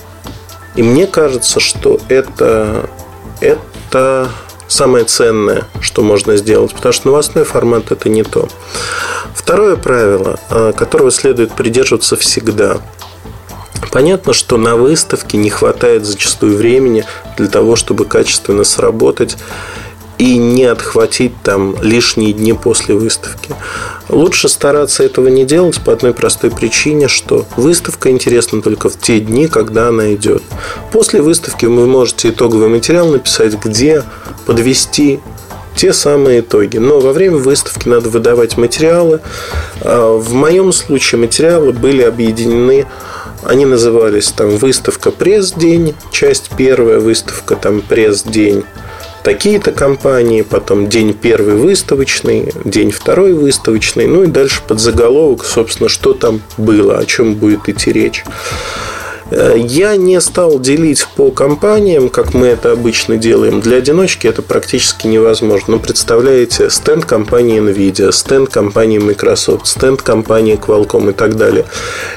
И 0.77 0.83
мне 0.83 1.07
кажется, 1.07 1.61
что 1.61 2.01
это, 2.09 2.89
это 3.41 4.31
самое 4.69 5.05
ценное, 5.05 5.65
что 5.81 6.03
можно 6.03 6.37
сделать, 6.37 6.75
потому 6.75 6.93
что 6.93 7.09
новостной 7.09 7.45
формат 7.45 7.91
это 7.91 8.09
не 8.09 8.23
то. 8.23 8.49
Второе 9.35 9.77
правило, 9.77 10.39
э, 10.51 10.73
которого 10.77 11.11
следует 11.11 11.53
придерживаться 11.53 12.17
всегда. 12.17 12.79
Понятно, 13.91 14.33
что 14.33 14.59
на 14.59 14.77
выставке 14.77 15.39
не 15.39 15.51
хватает 15.51 16.05
зачастую 16.05 16.57
времени 16.57 17.05
для 17.37 17.49
того, 17.49 17.75
чтобы 17.75 18.05
качественно 18.05 18.65
сработать 18.65 19.37
и 20.19 20.37
не 20.37 20.65
отхватить 20.65 21.33
там 21.43 21.77
лишние 21.83 22.33
дни 22.33 22.53
после 22.53 22.95
выставки. 22.95 23.55
Лучше 24.09 24.49
стараться 24.49 25.05
этого 25.05 25.29
не 25.29 25.45
делать 25.45 25.81
по 25.81 25.93
одной 25.93 26.13
простой 26.13 26.51
причине, 26.51 27.09
что 27.09 27.47
выставка 27.57 28.11
интересна 28.11 28.61
только 28.61 28.89
в 28.89 28.99
те 28.99 29.21
дни, 29.21 29.47
когда 29.47 29.89
она 29.89 30.15
идет. 30.15 30.43
После 30.93 31.23
выставки 31.23 31.67
вы 31.67 31.87
можете 31.87 32.31
итоговый 32.31 32.69
материал 32.69 33.09
написать, 33.09 33.55
где 33.65 34.03
подвести 34.45 35.21
те 35.77 35.93
самые 35.93 36.41
итоги. 36.41 36.79
Но 36.79 36.99
во 36.99 37.13
время 37.13 37.37
выставки 37.37 37.89
надо 37.89 38.09
выдавать 38.09 38.57
материалы. 38.57 39.21
А, 39.83 40.17
в 40.17 40.33
моем 40.35 40.73
случае 40.73 41.21
материалы 41.21 41.73
были 41.73 42.03
объединены 42.03 42.87
они 43.45 43.67
назывались 43.67 44.33
там 44.33 44.57
выставка 44.57 45.13
пресс-день, 45.13 45.95
часть 46.11 46.51
первая, 46.57 46.99
выставка 46.99 47.55
там 47.55 47.81
пресс-день 47.83 48.65
такие-то 49.23 49.73
компании, 49.73 50.43
потом 50.43 50.89
день 50.89 51.15
первый 51.15 51.55
выставочный, 51.55 52.53
день 52.65 52.91
второй 52.91 53.33
выставочный, 53.33 54.07
ну 54.07 54.25
и 54.25 54.27
дальше 54.27 54.63
под 54.67 54.81
заголовок, 54.81 55.45
собственно, 55.45 55.89
что 55.89 56.13
там 56.15 56.41
было, 56.57 56.99
о 56.99 57.05
чем 57.05 57.35
будет 57.35 57.69
идти 57.69 57.93
речь. 57.93 58.25
Э, 59.31 59.55
я 59.59 59.97
не 59.97 60.21
стал 60.21 60.59
делить 60.59 61.07
по 61.17 61.31
компаниям, 61.31 62.09
как 62.09 62.35
мы 62.35 62.47
это 62.47 62.73
обычно 62.73 63.17
делаем. 63.17 63.61
Для 63.61 63.79
одиночки 63.79 64.27
это 64.27 64.43
практически 64.43 65.07
невозможно. 65.07 65.75
Но 65.75 65.79
представляете, 65.79 66.71
стенд 66.71 67.05
компании 67.05 67.61
Nvidia, 67.61 68.13
стенд 68.13 68.49
компании 68.49 68.99
Microsoft, 68.99 69.67
стенд 69.67 70.03
компании 70.03 70.59
Qualcomm 70.59 71.11
и 71.11 71.13
так 71.13 71.37
далее. 71.37 71.67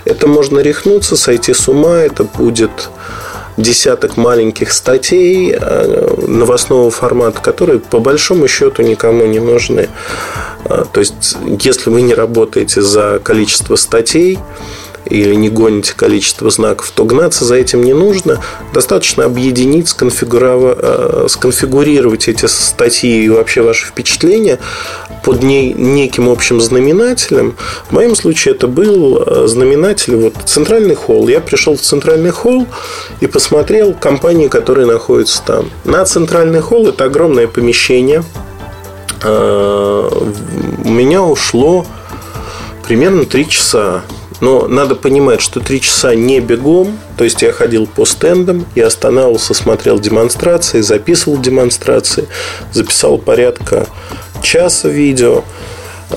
Это 0.05 0.27
можно 0.27 0.60
рехнуться, 0.60 1.17
сойти 1.17 1.53
с 1.53 1.67
ума, 1.67 1.98
это 1.98 2.24
будет 2.24 2.89
десяток 3.58 4.17
маленьких 4.17 4.72
статей 4.72 5.53
э, 5.53 6.15
новостного 6.27 6.91
формата, 6.91 7.41
которые 7.41 7.79
по 7.79 8.00
большому 8.00 8.48
счету 8.48 8.81
никому 8.81 9.25
не 9.25 9.39
нужны. 9.39 9.89
Э, 10.65 10.86
то 10.91 11.00
есть, 11.00 11.38
если 11.60 11.89
вы 11.89 12.01
не 12.01 12.13
работаете 12.13 12.81
за 12.81 13.20
количество 13.24 13.75
статей, 13.75 14.39
или 15.11 15.35
не 15.35 15.49
гоните 15.49 15.93
количество 15.95 16.49
знаков, 16.49 16.91
то 16.95 17.05
гнаться 17.05 17.45
за 17.45 17.55
этим 17.55 17.83
не 17.83 17.93
нужно. 17.93 18.41
Достаточно 18.73 19.25
объединить, 19.25 19.93
э, 19.99 21.25
сконфигурировать 21.29 22.27
эти 22.27 22.45
статьи 22.45 23.25
и 23.25 23.29
вообще 23.29 23.61
ваши 23.61 23.87
впечатления 23.87 24.59
под 25.23 25.43
неким 25.43 26.29
общим 26.29 26.61
знаменателем. 26.61 27.55
В 27.89 27.91
моем 27.91 28.15
случае 28.15 28.55
это 28.55 28.67
был 28.67 29.21
э, 29.21 29.47
знаменатель 29.47 30.15
вот, 30.15 30.33
центральный 30.45 30.95
холл. 30.95 31.27
Я 31.27 31.41
пришел 31.41 31.75
в 31.75 31.81
центральный 31.81 32.31
холл 32.31 32.65
и 33.19 33.27
посмотрел 33.27 33.93
компании, 33.93 34.47
которые 34.47 34.87
находятся 34.87 35.43
там. 35.45 35.69
На 35.83 36.05
центральный 36.05 36.61
холл 36.61 36.87
это 36.87 37.03
огромное 37.03 37.47
помещение. 37.47 38.23
Э, 39.23 40.09
у 40.83 40.89
меня 40.89 41.21
ушло 41.21 41.85
примерно 42.87 43.25
3 43.25 43.49
часа. 43.49 44.03
Но 44.41 44.67
надо 44.67 44.95
понимать, 44.95 45.39
что 45.39 45.60
три 45.60 45.79
часа 45.79 46.15
не 46.15 46.39
бегом, 46.39 47.00
то 47.15 47.24
есть 47.24 47.41
я 47.43 47.53
ходил 47.53 47.88
по 47.88 48.05
стендам, 48.05 48.65
я 48.75 48.88
останавливался, 48.88 49.53
смотрел 49.53 50.00
демонстрации, 50.00 50.81
записывал 50.81 51.38
демонстрации, 51.38 52.27
записал 52.74 53.17
порядка 53.19 53.88
часа 54.41 54.89
видео. 54.89 55.43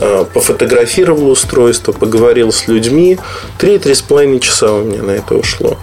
э, 0.00 0.24
пофотографировал 0.32 1.30
устройство, 1.30 1.92
поговорил 1.92 2.52
с 2.52 2.66
людьми. 2.66 3.18
Три-три 3.58 3.94
с 3.94 4.02
половиной 4.02 4.40
часа 4.40 4.72
у 4.72 4.82
меня 4.82 5.02
на 5.02 5.12
это 5.12 5.34
ушло. 5.34 5.76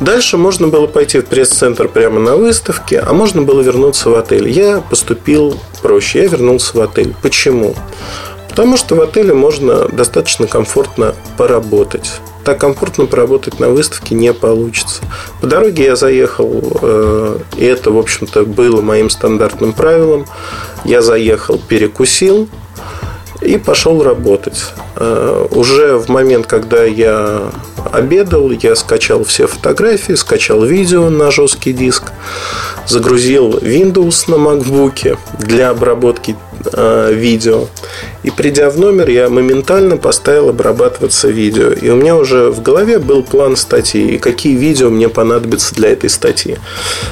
Дальше 0.00 0.36
можно 0.36 0.68
было 0.68 0.86
пойти 0.86 1.20
в 1.20 1.26
пресс-центр 1.26 1.88
прямо 1.88 2.18
на 2.18 2.36
выставке, 2.36 2.98
а 3.00 3.12
можно 3.12 3.42
было 3.42 3.60
вернуться 3.60 4.10
в 4.10 4.14
отель. 4.14 4.48
Я 4.48 4.80
поступил 4.80 5.58
проще, 5.82 6.22
я 6.22 6.28
вернулся 6.28 6.76
в 6.76 6.80
отель. 6.80 7.14
Почему? 7.22 7.74
Потому 8.52 8.76
что 8.76 8.96
в 8.96 9.00
отеле 9.00 9.32
можно 9.32 9.88
достаточно 9.88 10.46
комфортно 10.46 11.14
поработать. 11.38 12.20
Так 12.44 12.60
комфортно 12.60 13.06
поработать 13.06 13.58
на 13.58 13.70
выставке 13.70 14.14
не 14.14 14.34
получится. 14.34 15.00
По 15.40 15.46
дороге 15.46 15.84
я 15.84 15.96
заехал, 15.96 16.62
э, 16.82 17.38
и 17.56 17.64
это, 17.64 17.90
в 17.90 17.96
общем-то, 17.96 18.44
было 18.44 18.82
моим 18.82 19.08
стандартным 19.08 19.72
правилом. 19.72 20.26
Я 20.84 21.00
заехал, 21.00 21.58
перекусил 21.66 22.46
и 23.40 23.56
пошел 23.56 24.02
работать. 24.02 24.74
Э, 24.96 25.46
уже 25.50 25.96
в 25.96 26.10
момент, 26.10 26.46
когда 26.46 26.84
я 26.84 27.50
обедал, 27.90 28.50
я 28.50 28.76
скачал 28.76 29.24
все 29.24 29.46
фотографии, 29.46 30.12
скачал 30.12 30.62
видео 30.62 31.08
на 31.08 31.30
жесткий 31.30 31.72
диск, 31.72 32.12
загрузил 32.86 33.56
Windows 33.58 34.24
на 34.30 34.34
MacBook 34.34 35.16
для 35.38 35.70
обработки 35.70 36.36
э, 36.72 37.12
видео. 37.12 37.68
И 38.22 38.30
придя 38.30 38.70
в 38.70 38.78
номер, 38.78 39.08
я 39.08 39.28
моментально 39.28 39.96
поставил 39.96 40.48
обрабатываться 40.48 41.28
видео. 41.28 41.72
И 41.72 41.88
у 41.88 41.96
меня 41.96 42.16
уже 42.16 42.50
в 42.50 42.62
голове 42.62 42.98
был 42.98 43.22
план 43.22 43.56
статьи, 43.56 44.14
и 44.14 44.18
какие 44.18 44.56
видео 44.56 44.90
мне 44.90 45.08
понадобятся 45.08 45.74
для 45.74 45.90
этой 45.90 46.10
статьи. 46.10 46.58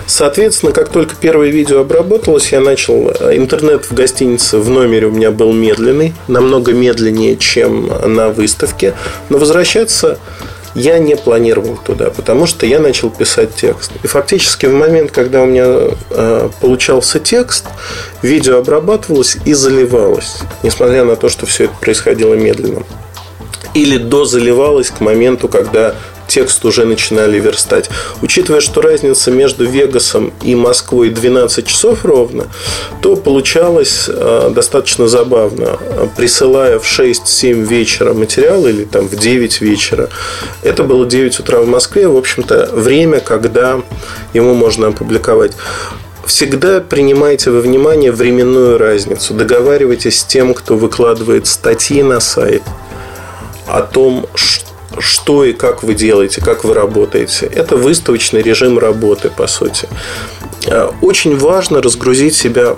Соответственно, 0.07 0.73
как 0.73 0.89
только 0.91 1.15
первое 1.21 1.49
видео 1.49 1.81
обработалось, 1.81 2.53
я 2.53 2.61
начал... 2.61 3.11
Э, 3.19 3.37
интернет 3.37 3.85
в 3.85 3.95
гостинице 3.95 4.59
в 4.59 4.69
номере 4.69 5.07
у 5.07 5.11
меня 5.11 5.31
был 5.31 5.53
медленный, 5.53 6.15
намного 6.29 6.73
медленнее, 6.73 7.37
чем 7.37 7.91
на 8.07 8.29
выставке. 8.29 8.95
Но 9.29 9.39
возвращаться 9.39 10.19
я 10.75 10.99
не 10.99 11.17
планировал 11.17 11.77
туда, 11.77 12.11
потому 12.11 12.47
что 12.47 12.67
я 12.67 12.79
начал 12.79 13.11
писать 13.11 13.55
текст. 13.55 13.93
И 14.03 14.07
фактически 14.07 14.67
в 14.67 14.73
момент, 14.73 15.11
когда 15.11 15.43
у 15.43 15.47
меня 15.47 15.67
э, 16.11 16.51
получался 16.61 17.19
текст, 17.19 17.67
видео 18.23 18.59
обрабатывалось 18.59 19.37
и 19.45 19.53
заливалось, 19.53 20.39
несмотря 20.63 21.05
на 21.05 21.17
то, 21.17 21.29
что 21.29 21.47
все 21.47 21.65
это 21.65 21.75
происходило 21.81 22.35
медленно. 22.35 22.85
Или 23.75 23.99
дозаливалось 23.99 24.91
к 24.91 25.01
моменту, 25.01 25.49
когда 25.49 25.95
текст 26.31 26.65
уже 26.65 26.85
начинали 26.85 27.41
верстать. 27.41 27.91
Учитывая, 28.23 28.61
что 28.61 28.81
разница 28.81 29.31
между 29.33 29.67
Вегасом 29.67 30.33
и 30.43 30.55
Москвой 30.55 31.11
12 31.11 31.67
часов 31.67 32.05
ровно, 32.05 32.47
то 33.03 33.17
получалось 33.17 34.05
э, 34.09 34.53
достаточно 34.55 35.09
забавно. 35.09 35.79
Присылая 36.17 36.79
в 36.79 36.85
6-7 36.85 37.67
вечера 37.67 38.15
материал 38.15 38.65
или 38.67 38.85
там 38.85 39.09
в 39.09 39.17
9 39.17 39.61
вечера, 39.61 40.09
это 40.63 40.85
было 40.85 41.05
9 41.05 41.41
утра 41.41 41.59
в 41.59 41.67
Москве, 41.67 42.07
в 42.07 42.17
общем-то, 42.17 42.71
время, 42.73 43.19
когда 43.19 43.81
ему 44.33 44.55
можно 44.55 44.89
опубликовать 44.89 45.53
всегда 46.25 46.81
принимайте 46.81 47.51
во 47.51 47.61
внимание 47.61 48.13
временную 48.13 48.79
разницу. 48.79 49.35
Договаривайтесь 49.35 50.21
с 50.21 50.25
тем, 50.25 50.55
кто 50.55 50.77
выкладывает 50.77 51.49
статьи 51.49 52.05
на 52.05 52.21
сайт 52.21 52.63
о 53.67 53.83
том, 53.83 54.27
что 54.35 54.70
что 54.99 55.45
и 55.45 55.53
как 55.53 55.83
вы 55.83 55.95
делаете, 55.95 56.41
как 56.41 56.65
вы 56.65 56.75
работаете. 56.75 57.47
Это 57.47 57.77
выставочный 57.77 58.43
режим 58.43 58.79
работы, 58.79 59.31
по 59.31 59.47
сути. 59.47 59.89
Э, 60.67 60.91
очень 61.01 61.37
важно 61.37 61.81
разгрузить 61.81 62.35
себя 62.35 62.77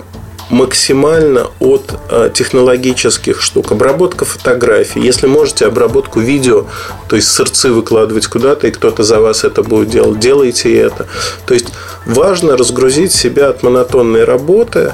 максимально 0.49 1.47
от 1.59 1.93
э, 2.09 2.29
технологических 2.33 3.41
штук. 3.41 3.71
Обработка 3.71 4.25
фотографий. 4.25 5.01
Если 5.01 5.27
можете 5.27 5.65
обработку 5.65 6.19
видео, 6.19 6.65
то 7.07 7.15
есть 7.15 7.29
сырцы 7.31 7.71
выкладывать 7.71 8.27
куда-то, 8.27 8.67
и 8.67 8.71
кто-то 8.71 9.03
за 9.03 9.19
вас 9.19 9.43
это 9.43 9.63
будет 9.63 9.89
делать, 9.89 10.19
делайте 10.19 10.75
это. 10.75 11.07
То 11.45 11.53
есть 11.53 11.67
важно 12.05 12.55
разгрузить 12.57 13.13
себя 13.13 13.49
от 13.49 13.63
монотонной 13.63 14.23
работы, 14.23 14.93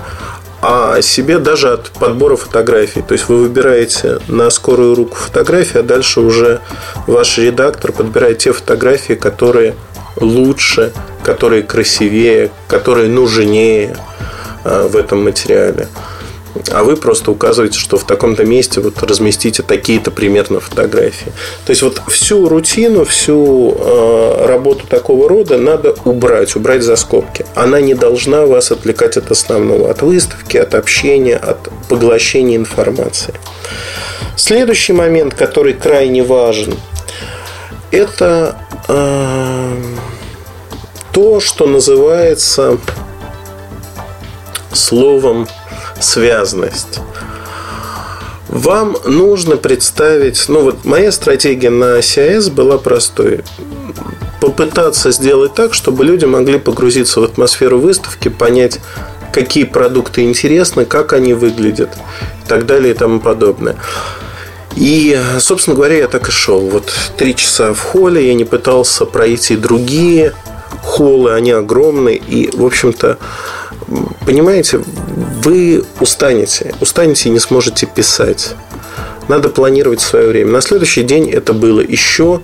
а 0.62 1.02
себе 1.02 1.40
даже 1.40 1.72
от 1.72 1.92
подбора 1.92 2.36
фотографий. 2.36 3.02
То 3.02 3.14
есть 3.14 3.30
вы 3.30 3.44
выбираете 3.44 4.20
на 4.28 4.50
скорую 4.50 4.96
руку 4.96 5.16
фотографии, 5.16 5.80
а 5.80 5.84
дальше 5.84 6.22
уже 6.22 6.60
ваш 7.08 7.38
редактор 7.38 7.92
подбирает 7.92 8.40
те 8.40 8.52
фотографии, 8.52 9.14
которые 9.14 9.76
лучше, 10.18 10.92
которые 11.24 11.64
красивее, 11.64 12.52
которые 12.68 13.10
нужнее 13.10 13.96
а, 14.64 14.88
в 14.88 14.96
этом 14.96 15.24
материале 15.24 15.88
а 16.72 16.84
вы 16.84 16.96
просто 16.96 17.32
указываете, 17.32 17.80
что 17.80 17.98
в 17.98 18.04
таком-то 18.04 18.46
месте 18.46 18.82
вот 18.82 19.02
разместите 19.04 19.64
такие-то 19.64 20.12
примерно 20.12 20.60
фотографии. 20.60 21.32
То 21.66 21.72
есть 21.72 21.82
вот 21.82 22.02
всю 22.08 22.48
рутину, 22.48 23.06
всю 23.06 23.76
э, 23.78 24.46
работу 24.48 24.86
такого 24.88 25.30
рода 25.30 25.58
надо 25.58 25.96
убрать, 26.06 26.56
убрать 26.56 26.84
за 26.84 26.96
скобки. 26.96 27.46
Она 27.56 27.82
не 27.82 27.94
должна 27.94 28.46
вас 28.46 28.72
отвлекать 28.72 29.18
от 29.18 29.32
основного, 29.32 29.90
от 29.90 30.02
выставки, 30.02 30.58
от 30.58 30.76
общения, 30.76 31.36
от 31.36 31.70
поглощения 31.88 32.56
информации. 32.56 33.34
Следующий 34.36 34.94
момент, 34.94 35.34
который 35.34 35.74
крайне 35.74 36.24
важен, 36.24 36.76
это 37.92 38.58
э, 38.88 39.76
то, 41.12 41.40
что 41.40 41.66
называется 41.66 42.78
словом 44.72 45.48
связность. 46.00 47.00
Вам 48.48 48.98
нужно 49.06 49.58
представить, 49.58 50.46
ну 50.48 50.62
вот 50.62 50.84
моя 50.84 51.12
стратегия 51.12 51.70
на 51.70 52.00
CIS 52.00 52.52
была 52.52 52.78
простой. 52.78 53.44
Попытаться 54.42 55.12
сделать 55.12 55.54
так, 55.54 55.74
чтобы 55.74 56.04
люди 56.04 56.26
могли 56.26 56.58
погрузиться 56.58 57.22
в 57.22 57.26
атмосферу 57.26 57.80
выставки, 57.80 58.30
понять, 58.30 58.80
какие 59.32 59.66
продукты 59.66 60.24
интересны, 60.24 60.86
как 60.86 61.14
они 61.14 61.34
выглядят 61.34 61.90
и 62.44 62.48
так 62.48 62.66
далее 62.66 62.94
и 62.94 62.98
тому 62.98 63.20
подобное. 63.20 63.76
И, 64.76 65.20
собственно 65.40 65.76
говоря, 65.76 65.98
я 65.98 66.08
так 66.08 66.30
и 66.30 66.32
шел. 66.32 66.62
Вот 66.62 66.92
три 67.18 67.36
часа 67.36 67.74
в 67.74 67.82
холле, 67.82 68.28
я 68.28 68.34
не 68.34 68.46
пытался 68.46 69.06
пройти 69.06 69.58
другие 69.58 70.34
холлы, 70.82 71.34
они 71.34 71.52
огромные. 71.52 72.18
И, 72.18 72.50
в 72.56 72.66
общем-то, 72.66 73.18
понимаете, 74.26 74.82
вы 75.44 75.84
устанете, 76.00 76.74
устанете 76.82 77.30
и 77.30 77.32
не 77.32 77.40
сможете 77.40 77.86
писать. 77.86 78.56
Надо 79.28 79.50
планировать 79.50 80.02
свое 80.02 80.28
время. 80.28 80.52
На 80.52 80.62
следующий 80.62 81.04
день 81.04 81.30
это 81.30 81.54
было 81.54 81.82
еще 81.82 82.42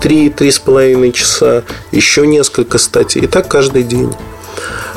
3-3,5 0.00 1.12
часа, 1.12 1.62
еще 1.92 2.26
несколько 2.26 2.78
статей. 2.78 3.22
И 3.22 3.26
так 3.26 3.48
каждый 3.48 3.82
день. 3.82 4.12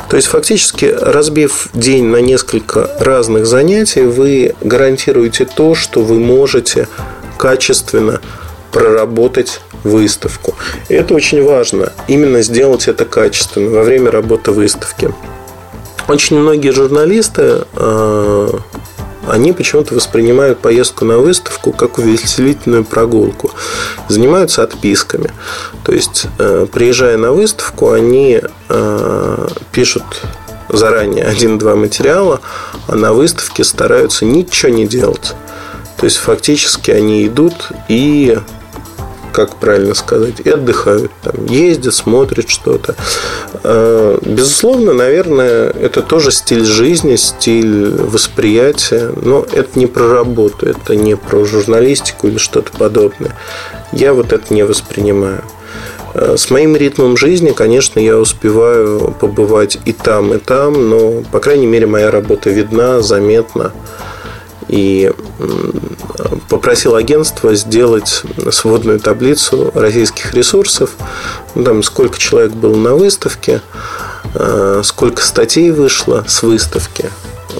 То 0.08 0.16
есть, 0.16 0.28
фактически, 0.28 0.86
разбив 0.86 1.68
день 1.72 2.06
на 2.06 2.16
несколько 2.16 2.90
разных 2.98 3.46
занятий, 3.46 4.02
вы 4.02 4.54
гарантируете 4.60 5.44
то, 5.44 5.76
что 5.76 6.02
вы 6.02 6.18
можете 6.18 6.88
качественно 7.38 8.20
проработать 8.72 9.60
выставку. 9.84 10.56
И 10.88 10.94
это 10.94 11.14
очень 11.14 11.44
важно. 11.44 11.92
Именно 12.08 12.42
сделать 12.42 12.88
это 12.88 13.04
качественно 13.04 13.70
во 13.70 13.84
время 13.84 14.10
работы 14.10 14.50
выставки. 14.50 15.12
Очень 16.10 16.40
многие 16.40 16.70
журналисты, 16.70 17.64
э, 17.72 18.48
они 19.28 19.52
почему-то 19.52 19.94
воспринимают 19.94 20.58
поездку 20.58 21.04
на 21.04 21.18
выставку 21.18 21.70
как 21.70 21.98
увеселительную 21.98 22.84
прогулку. 22.84 23.52
Занимаются 24.08 24.64
отписками. 24.64 25.30
То 25.84 25.92
есть, 25.92 26.26
э, 26.40 26.66
приезжая 26.72 27.16
на 27.16 27.30
выставку, 27.30 27.92
они 27.92 28.42
э, 28.68 29.48
пишут 29.70 30.02
заранее 30.68 31.26
один-два 31.26 31.76
материала, 31.76 32.40
а 32.88 32.96
на 32.96 33.12
выставке 33.12 33.62
стараются 33.62 34.24
ничего 34.24 34.72
не 34.72 34.88
делать. 34.88 35.34
То 35.96 36.06
есть, 36.06 36.16
фактически 36.16 36.90
они 36.90 37.24
идут 37.24 37.70
и 37.86 38.36
как 39.32 39.56
правильно 39.56 39.94
сказать, 39.94 40.40
и 40.44 40.48
отдыхают, 40.48 41.10
там, 41.22 41.46
ездят, 41.46 41.94
смотрят 41.94 42.48
что-то. 42.48 42.94
А, 43.62 44.18
безусловно, 44.22 44.92
наверное, 44.92 45.70
это 45.70 46.02
тоже 46.02 46.30
стиль 46.30 46.64
жизни, 46.64 47.16
стиль 47.16 47.90
восприятия, 47.90 49.12
но 49.22 49.46
это 49.52 49.78
не 49.78 49.86
про 49.86 50.08
работу, 50.14 50.66
это 50.66 50.96
не 50.96 51.16
про 51.16 51.44
журналистику 51.44 52.28
или 52.28 52.38
что-то 52.38 52.72
подобное. 52.76 53.36
Я 53.92 54.14
вот 54.14 54.32
это 54.32 54.52
не 54.52 54.64
воспринимаю. 54.64 55.42
А, 56.14 56.36
с 56.36 56.50
моим 56.50 56.76
ритмом 56.76 57.16
жизни, 57.16 57.50
конечно, 57.50 58.00
я 58.00 58.16
успеваю 58.18 59.14
побывать 59.18 59.78
и 59.84 59.92
там, 59.92 60.34
и 60.34 60.38
там, 60.38 60.88
но, 60.88 61.22
по 61.30 61.40
крайней 61.40 61.66
мере, 61.66 61.86
моя 61.86 62.10
работа 62.10 62.50
видна, 62.50 63.00
заметна 63.00 63.72
и 64.70 65.10
попросил 66.48 66.94
агентство 66.94 67.54
сделать 67.56 68.22
сводную 68.52 69.00
таблицу 69.00 69.72
российских 69.74 70.32
ресурсов, 70.32 70.90
ну, 71.56 71.64
там 71.64 71.82
сколько 71.82 72.18
человек 72.18 72.52
было 72.52 72.76
на 72.76 72.94
выставке, 72.94 73.62
э, 74.34 74.82
сколько 74.84 75.22
статей 75.22 75.72
вышло 75.72 76.24
с 76.28 76.42
выставки, 76.44 77.10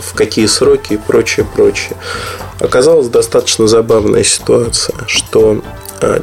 в 0.01 0.14
какие 0.14 0.46
сроки 0.46 0.94
и 0.94 0.96
прочее, 0.99 1.44
прочее. 1.57 1.96
Оказалась 2.61 3.09
достаточно 3.09 3.66
забавная 3.66 4.23
ситуация, 4.23 4.94
что 5.09 5.62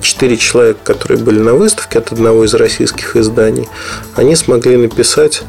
четыре 0.02 0.38
человека, 0.38 0.80
которые 0.84 1.20
были 1.20 1.40
на 1.40 1.54
выставке 1.54 2.00
от 2.00 2.12
одного 2.12 2.46
из 2.46 2.54
российских 2.54 3.16
изданий, 3.16 3.68
они 4.16 4.36
смогли 4.36 4.78
написать 4.78 5.44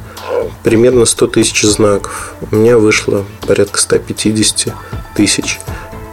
примерно 0.63 1.05
100 1.05 1.27
тысяч 1.29 1.63
знаков. 1.63 2.35
У 2.51 2.57
меня 2.57 2.79
вышло 2.79 3.25
порядка 3.47 3.79
150 3.79 4.75
тысяч. 5.17 5.59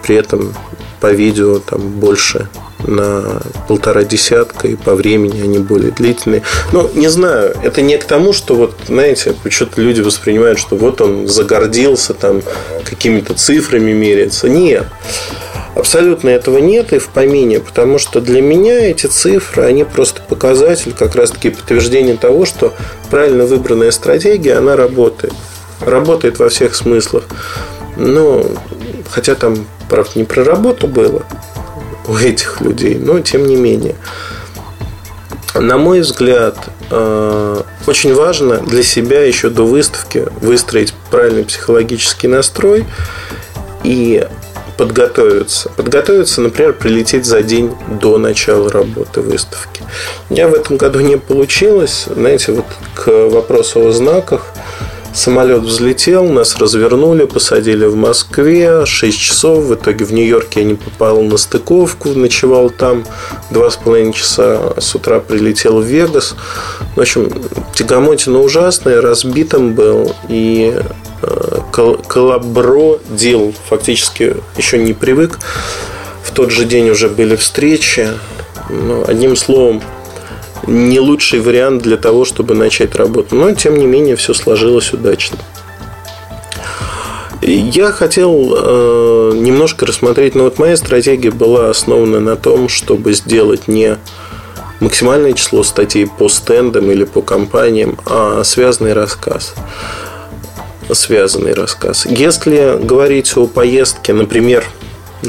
При 0.04 0.15
этом 0.15 0.54
по 0.99 1.12
видео 1.12 1.60
там 1.60 1.82
больше 1.82 2.47
на 2.88 3.41
полтора 3.67 4.04
десятка, 4.04 4.67
и 4.67 4.75
по 4.75 4.95
времени 4.95 5.41
они 5.41 5.60
более 5.60 5.91
длительные. 5.91 6.43
Но 6.71 6.89
не 6.93 7.08
знаю, 7.08 7.56
это 7.63 7.82
не 7.82 7.97
к 7.97 8.06
тому, 8.06 8.34
что 8.34 8.56
вот, 8.56 8.75
знаете, 8.88 9.36
почему-то 9.43 9.82
люди 9.82 10.01
воспринимают, 10.01 10.60
что 10.60 10.75
вот 10.75 11.01
он 11.01 11.28
загордился 11.28 12.13
там 12.13 12.41
какими-то 12.84 13.34
цифрами 13.34 13.91
меряется. 13.91 14.49
Нет. 14.49 14.86
Абсолютно 15.75 16.29
этого 16.29 16.59
нет 16.59 16.93
и 16.93 16.99
в 16.99 17.09
помине, 17.09 17.59
потому 17.59 17.99
что 17.99 18.21
для 18.21 18.41
меня 18.41 18.89
эти 18.89 19.07
цифры, 19.07 19.63
они 19.63 19.83
просто 19.83 20.21
показатель, 20.21 20.93
как 20.93 21.15
раз-таки 21.15 21.49
подтверждение 21.49 22.15
того, 22.15 22.45
что 22.45 22.73
правильно 23.09 23.45
выбранная 23.45 23.91
стратегия, 23.91 24.55
она 24.55 24.77
работает. 24.77 25.33
Работает 25.81 26.39
во 26.39 26.47
всех 26.47 26.75
смыслах. 26.75 27.25
Ну, 27.97 28.55
хотя 29.09 29.35
там, 29.35 29.67
правда, 29.89 30.11
не 30.15 30.23
про 30.23 30.45
работу 30.45 30.88
было, 30.88 31.23
у 32.07 32.15
этих 32.15 32.61
людей, 32.61 32.95
но 32.95 33.19
тем 33.19 33.45
не 33.45 33.57
менее. 33.57 33.95
На 35.55 35.77
мой 35.77 36.01
взгляд, 36.01 36.57
э, 36.89 37.61
очень 37.88 38.13
важно 38.13 38.57
для 38.57 38.83
себя 38.83 39.25
еще 39.25 39.49
до 39.49 39.65
выставки 39.65 40.27
выстроить 40.41 40.93
правильный 41.11 41.43
психологический 41.43 42.27
настрой 42.27 42.85
и 43.83 44.27
подготовиться. 44.77 45.69
Подготовиться, 45.69 46.41
например, 46.41 46.73
прилететь 46.73 47.25
за 47.25 47.41
день 47.41 47.71
до 48.01 48.17
начала 48.17 48.69
работы 48.69 49.21
выставки. 49.21 49.81
У 50.29 50.33
меня 50.33 50.47
в 50.47 50.53
этом 50.53 50.77
году 50.77 50.99
не 50.99 51.17
получилось. 51.17 52.05
Знаете, 52.13 52.53
вот 52.53 52.65
к 52.93 53.29
вопросу 53.29 53.88
о 53.88 53.91
знаках– 53.91 54.45
Самолет 55.15 55.61
взлетел, 55.61 56.25
нас 56.25 56.57
развернули, 56.57 57.23
посадили 57.23 57.85
в 57.85 57.95
Москве 57.95 58.85
6 58.85 59.17
часов. 59.17 59.63
В 59.63 59.75
итоге 59.75 60.03
в 60.03 60.11
Нью-Йорке 60.11 60.59
я 60.59 60.65
не 60.65 60.73
попал 60.73 61.21
на 61.21 61.38
стыковку, 61.38 62.09
ночевал 62.09 62.69
там 62.69 63.05
два 63.49 63.71
с 63.71 63.77
половиной 63.77 64.11
часа. 64.11 64.73
С 64.77 64.93
утра 64.93 65.21
прилетел 65.21 65.79
в 65.79 65.85
Вегас. 65.85 66.35
В 66.97 66.99
общем, 66.99 67.31
Тягомотина 67.73 68.41
ужасная, 68.41 68.99
разбитым 68.99 69.73
был. 69.73 70.13
И 70.27 70.77
Колабро 71.71 72.99
дел 73.09 73.53
фактически 73.69 74.38
еще 74.57 74.77
не 74.77 74.93
привык. 74.93 75.39
В 76.23 76.31
тот 76.31 76.51
же 76.51 76.65
день 76.65 76.89
уже 76.89 77.09
были 77.09 77.35
встречи. 77.35 78.09
Ну, 78.69 79.03
одним 79.07 79.35
словом, 79.35 79.81
не 80.67 80.99
лучший 80.99 81.39
вариант 81.39 81.83
для 81.83 81.97
того, 81.97 82.25
чтобы 82.25 82.55
начать 82.55 82.95
работу. 82.95 83.35
Но, 83.35 83.53
тем 83.53 83.77
не 83.77 83.85
менее, 83.85 84.15
все 84.15 84.33
сложилось 84.33 84.93
удачно. 84.93 85.38
Я 87.41 87.91
хотел 87.91 88.55
э, 88.57 89.31
немножко 89.35 89.85
рассмотреть, 89.85 90.33
но 90.33 90.45
вот 90.45 90.57
моя 90.57 90.75
стратегия 90.77 91.29
была 91.29 91.69
основана 91.69 92.19
на 92.19 92.35
том, 92.35 92.69
чтобы 92.69 93.13
сделать 93.13 93.67
не 93.67 93.97
максимальное 94.79 95.33
число 95.33 95.63
статей 95.63 96.07
по 96.07 96.27
стендам 96.27 96.89
или 96.89 97.03
по 97.03 97.21
компаниям, 97.21 97.97
а 98.05 98.43
связанный 98.43 98.93
рассказ. 98.93 99.53
Связанный 100.91 101.54
рассказ. 101.54 102.06
Если 102.06 102.78
говорить 102.82 103.36
о 103.36 103.48
поездке, 103.48 104.13
например, 104.13 104.63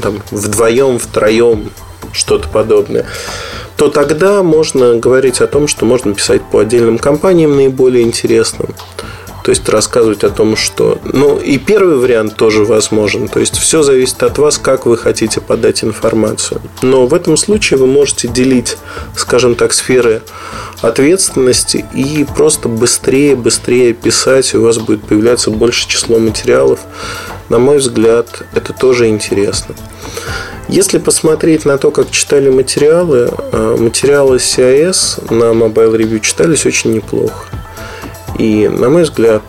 там, 0.01 0.23
вдвоем, 0.31 0.99
втроем, 0.99 1.71
что-то 2.13 2.49
подобное, 2.49 3.07
то 3.77 3.89
тогда 3.89 4.43
можно 4.43 4.97
говорить 4.97 5.41
о 5.41 5.47
том, 5.47 5.69
что 5.69 5.85
можно 5.85 6.15
писать 6.15 6.43
по 6.51 6.61
отдельным 6.61 6.99
компаниям 6.99 7.57
наиболее 7.57 8.05
интересным. 8.05 8.69
То 9.47 9.51
есть 9.51 9.69
рассказывать 9.69 10.25
о 10.25 10.31
том, 10.31 10.57
что... 10.57 10.99
Ну, 11.05 11.37
и 11.37 11.59
первый 11.59 11.99
вариант 11.99 12.35
тоже 12.35 12.65
возможен. 12.65 13.29
То 13.29 13.39
есть 13.39 13.57
все 13.57 13.85
зависит 13.85 14.25
от 14.25 14.39
вас, 14.39 14.59
как 14.59 14.87
вы 14.87 14.97
хотите 14.97 15.41
подать 15.41 15.85
информацию. 15.85 16.61
Но 16.83 17.07
в 17.07 17.15
этом 17.15 17.37
случае 17.37 17.79
вы 17.79 17.87
можете 17.87 18.27
делить, 18.27 18.77
скажем 19.15 19.55
так, 19.55 19.73
сферы 19.73 20.23
ответственности 20.81 21.85
и 21.95 22.25
просто 22.25 22.69
быстрее, 22.69 23.37
быстрее 23.37 23.93
писать, 23.93 24.53
и 24.53 24.57
у 24.57 24.65
вас 24.65 24.79
будет 24.79 25.05
появляться 25.05 25.53
больше 25.53 25.89
число 25.89 26.19
материалов. 26.19 26.81
На 27.49 27.61
мой 27.61 27.79
взгляд, 27.79 28.43
это 28.53 28.73
тоже 28.73 29.07
интересно. 29.07 29.77
Если 30.69 30.99
посмотреть 30.99 31.65
на 31.65 31.79
то, 31.79 31.93
как 31.93 32.11
читали 32.11 32.51
материалы, 32.51 33.31
э, 33.53 33.77
материалы 33.79 34.39
CIS 34.39 35.33
на 35.33 35.53
Mobile 35.53 35.97
Review 35.97 36.19
читались 36.19 36.67
очень 36.67 36.95
неплохо. 36.95 37.47
И, 38.39 38.69
на 38.69 38.91
мой 38.91 39.05
взгляд, 39.05 39.43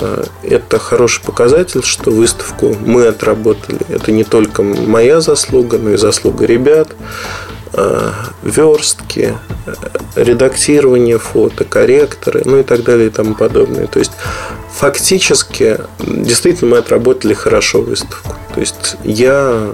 э, 0.00 0.24
это 0.42 0.78
хороший 0.78 1.22
показатель, 1.22 1.82
что 1.84 2.10
выставку 2.10 2.74
мы 2.80 3.06
отработали. 3.06 3.80
Это 3.88 4.10
не 4.10 4.24
только 4.24 4.62
моя 4.62 5.20
заслуга, 5.20 5.78
но 5.78 5.90
и 5.90 5.96
заслуга 5.96 6.46
ребят, 6.46 6.88
э, 7.74 8.10
верстки, 8.42 9.36
редактирование 10.16 11.18
фото, 11.18 11.64
корректоры, 11.64 12.42
ну 12.46 12.58
и 12.58 12.62
так 12.62 12.84
далее 12.84 13.08
и 13.08 13.10
тому 13.10 13.34
подобное. 13.34 13.86
То 13.86 13.98
есть, 13.98 14.12
фактически, 14.72 15.80
действительно, 15.98 16.70
мы 16.72 16.78
отработали 16.78 17.34
хорошо 17.34 17.82
выставку. 17.82 18.34
То 18.54 18.60
есть, 18.60 18.96
я 19.04 19.72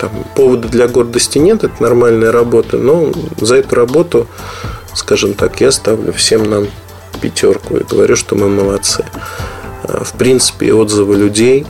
там, 0.00 0.10
повода 0.34 0.68
для 0.68 0.88
гордости 0.88 1.38
нет, 1.38 1.62
это 1.62 1.80
нормальная 1.80 2.32
работа, 2.32 2.76
но 2.76 3.12
за 3.40 3.56
эту 3.56 3.76
работу, 3.76 4.26
скажем 4.94 5.34
так, 5.34 5.60
я 5.60 5.70
ставлю 5.70 6.12
всем 6.12 6.42
нам 6.50 6.66
пятерку 7.16 7.76
и 7.76 7.84
говорю, 7.84 8.16
что 8.16 8.36
мы 8.36 8.48
молодцы. 8.48 9.04
А, 9.84 10.04
в 10.04 10.12
принципе, 10.12 10.72
отзывы 10.72 11.16
людей, 11.16 11.66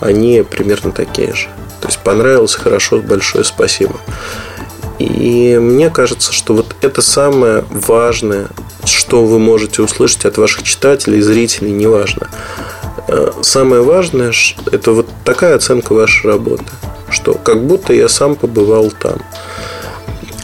они 0.00 0.44
примерно 0.48 0.92
такие 0.92 1.34
же. 1.34 1.48
То 1.80 1.88
есть 1.88 1.98
понравилось 2.00 2.54
хорошо, 2.54 2.98
большое 2.98 3.44
спасибо. 3.44 3.96
И 4.98 5.58
мне 5.58 5.88
кажется, 5.88 6.32
что 6.32 6.54
вот 6.54 6.76
это 6.82 7.00
самое 7.00 7.64
важное, 7.70 8.48
что 8.84 9.24
вы 9.24 9.38
можете 9.38 9.82
услышать 9.82 10.26
от 10.26 10.36
ваших 10.36 10.62
читателей, 10.62 11.20
зрителей, 11.20 11.70
неважно. 11.72 12.28
А, 13.08 13.32
самое 13.42 13.82
важное– 13.82 14.32
это 14.72 14.92
вот 14.92 15.08
такая 15.24 15.56
оценка 15.56 15.94
вашей 15.94 16.26
работы 16.26 16.64
что 17.10 17.34
как 17.34 17.66
будто 17.66 17.92
я 17.92 18.08
сам 18.08 18.36
побывал 18.36 18.90
там. 18.90 19.18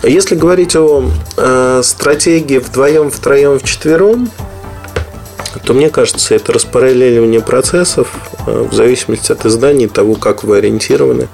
Если 0.03 0.35
говорить 0.35 0.77
о 0.77 1.05
э, 1.37 1.81
стратегии 1.83 2.59
вдвоем, 2.59 3.11
втроем, 3.11 3.59
вчетвером, 3.59 4.31
то 5.65 5.75
мне 5.75 5.91
кажется, 5.91 6.35
это 6.35 6.53
распараллеливание 6.53 7.41
процессов 7.41 8.09
э, 8.47 8.67
в 8.71 8.75
зависимости 8.75 9.33
от 9.33 9.47
издания, 9.47 9.89
того, 9.89 10.15
как 10.15 10.45
вы 10.45 10.59
ориентированы. 10.59 11.29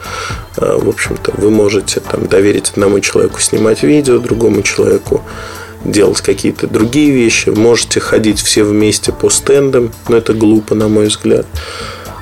Э, 0.57 0.79
в 0.81 0.89
общем-то, 0.89 1.33
вы 1.37 1.51
можете 1.51 2.01
там, 2.01 2.27
доверить 2.27 2.71
одному 2.71 3.01
человеку 3.01 3.41
снимать 3.41 3.83
видео, 3.83 4.19
другому 4.19 4.63
человеку 4.63 5.23
делать 5.85 6.21
какие-то 6.21 6.67
другие 6.67 7.11
вещи. 7.11 7.51
Можете 7.51 8.01
ходить 8.01 8.41
все 8.41 8.63
вместе 8.63 9.13
по 9.13 9.29
стендам, 9.29 9.93
но 10.09 10.17
это 10.17 10.33
глупо, 10.33 10.75
на 10.75 10.89
мой 10.89 11.07
взгляд. 11.09 11.47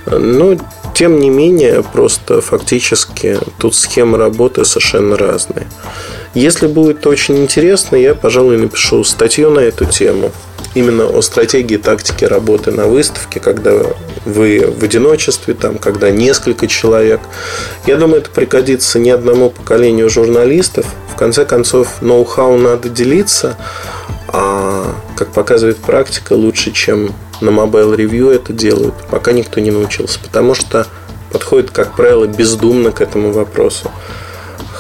Но 0.06 0.56
тем 0.94 1.20
не 1.20 1.30
менее, 1.30 1.82
просто 1.82 2.40
фактически 2.40 3.38
тут 3.58 3.74
схемы 3.74 4.18
работы 4.18 4.64
совершенно 4.64 5.16
разные. 5.16 5.66
Если 6.34 6.68
будет 6.68 7.06
очень 7.06 7.38
интересно, 7.38 7.96
я, 7.96 8.14
пожалуй, 8.14 8.56
напишу 8.56 9.02
статью 9.02 9.50
на 9.50 9.60
эту 9.60 9.84
тему. 9.84 10.30
Именно 10.74 11.06
о 11.06 11.20
стратегии 11.22 11.76
тактики 11.76 12.24
работы 12.24 12.70
на 12.70 12.86
выставке, 12.86 13.40
когда 13.40 13.72
вы 14.24 14.72
в 14.78 14.84
одиночестве, 14.84 15.54
там, 15.54 15.78
когда 15.78 16.10
несколько 16.10 16.68
человек. 16.68 17.20
Я 17.86 17.96
думаю, 17.96 18.20
это 18.20 18.30
пригодится 18.30 19.00
не 19.00 19.10
одному 19.10 19.50
поколению 19.50 20.08
журналистов. 20.08 20.86
В 21.12 21.16
конце 21.18 21.44
концов, 21.44 22.00
ноу-хау 22.00 22.56
надо 22.56 22.88
делиться, 22.88 23.56
а, 24.28 24.94
как 25.16 25.32
показывает 25.32 25.78
практика, 25.78 26.34
лучше, 26.34 26.70
чем 26.70 27.12
на 27.40 27.48
Mobile 27.48 27.96
Review 27.96 28.32
это 28.32 28.52
делают, 28.52 28.94
пока 29.10 29.32
никто 29.32 29.58
не 29.58 29.72
научился. 29.72 30.20
Потому 30.20 30.54
что 30.54 30.86
подходит, 31.32 31.72
как 31.72 31.96
правило, 31.96 32.26
бездумно 32.26 32.92
к 32.92 33.00
этому 33.00 33.32
вопросу. 33.32 33.90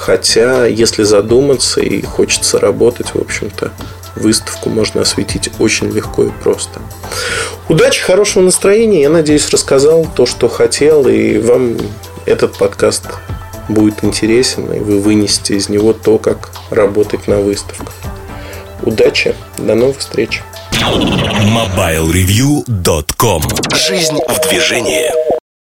Хотя, 0.00 0.64
если 0.64 1.02
задуматься 1.02 1.82
и 1.82 2.00
хочется 2.00 2.58
работать, 2.58 3.08
в 3.12 3.20
общем-то, 3.20 3.70
выставку 4.16 4.70
можно 4.70 5.02
осветить 5.02 5.50
очень 5.58 5.90
легко 5.90 6.24
и 6.24 6.30
просто. 6.42 6.80
Удачи, 7.68 8.00
хорошего 8.00 8.44
настроения. 8.44 9.02
Я 9.02 9.10
надеюсь, 9.10 9.50
рассказал 9.50 10.06
то, 10.16 10.24
что 10.24 10.48
хотел, 10.48 11.06
и 11.06 11.36
вам 11.36 11.76
этот 12.24 12.56
подкаст 12.56 13.02
будет 13.68 14.02
интересен, 14.02 14.72
и 14.72 14.78
вы 14.78 15.00
вынесете 15.00 15.56
из 15.56 15.68
него 15.68 15.92
то, 15.92 16.16
как 16.16 16.48
работать 16.70 17.28
на 17.28 17.40
выставках. 17.40 17.92
Удачи, 18.82 19.34
до 19.58 19.74
новых 19.74 19.98
встреч. 19.98 20.40
MobileReview.com 20.80 23.42
Жизнь 23.74 24.18
в 24.26 24.48
движении. 24.48 25.29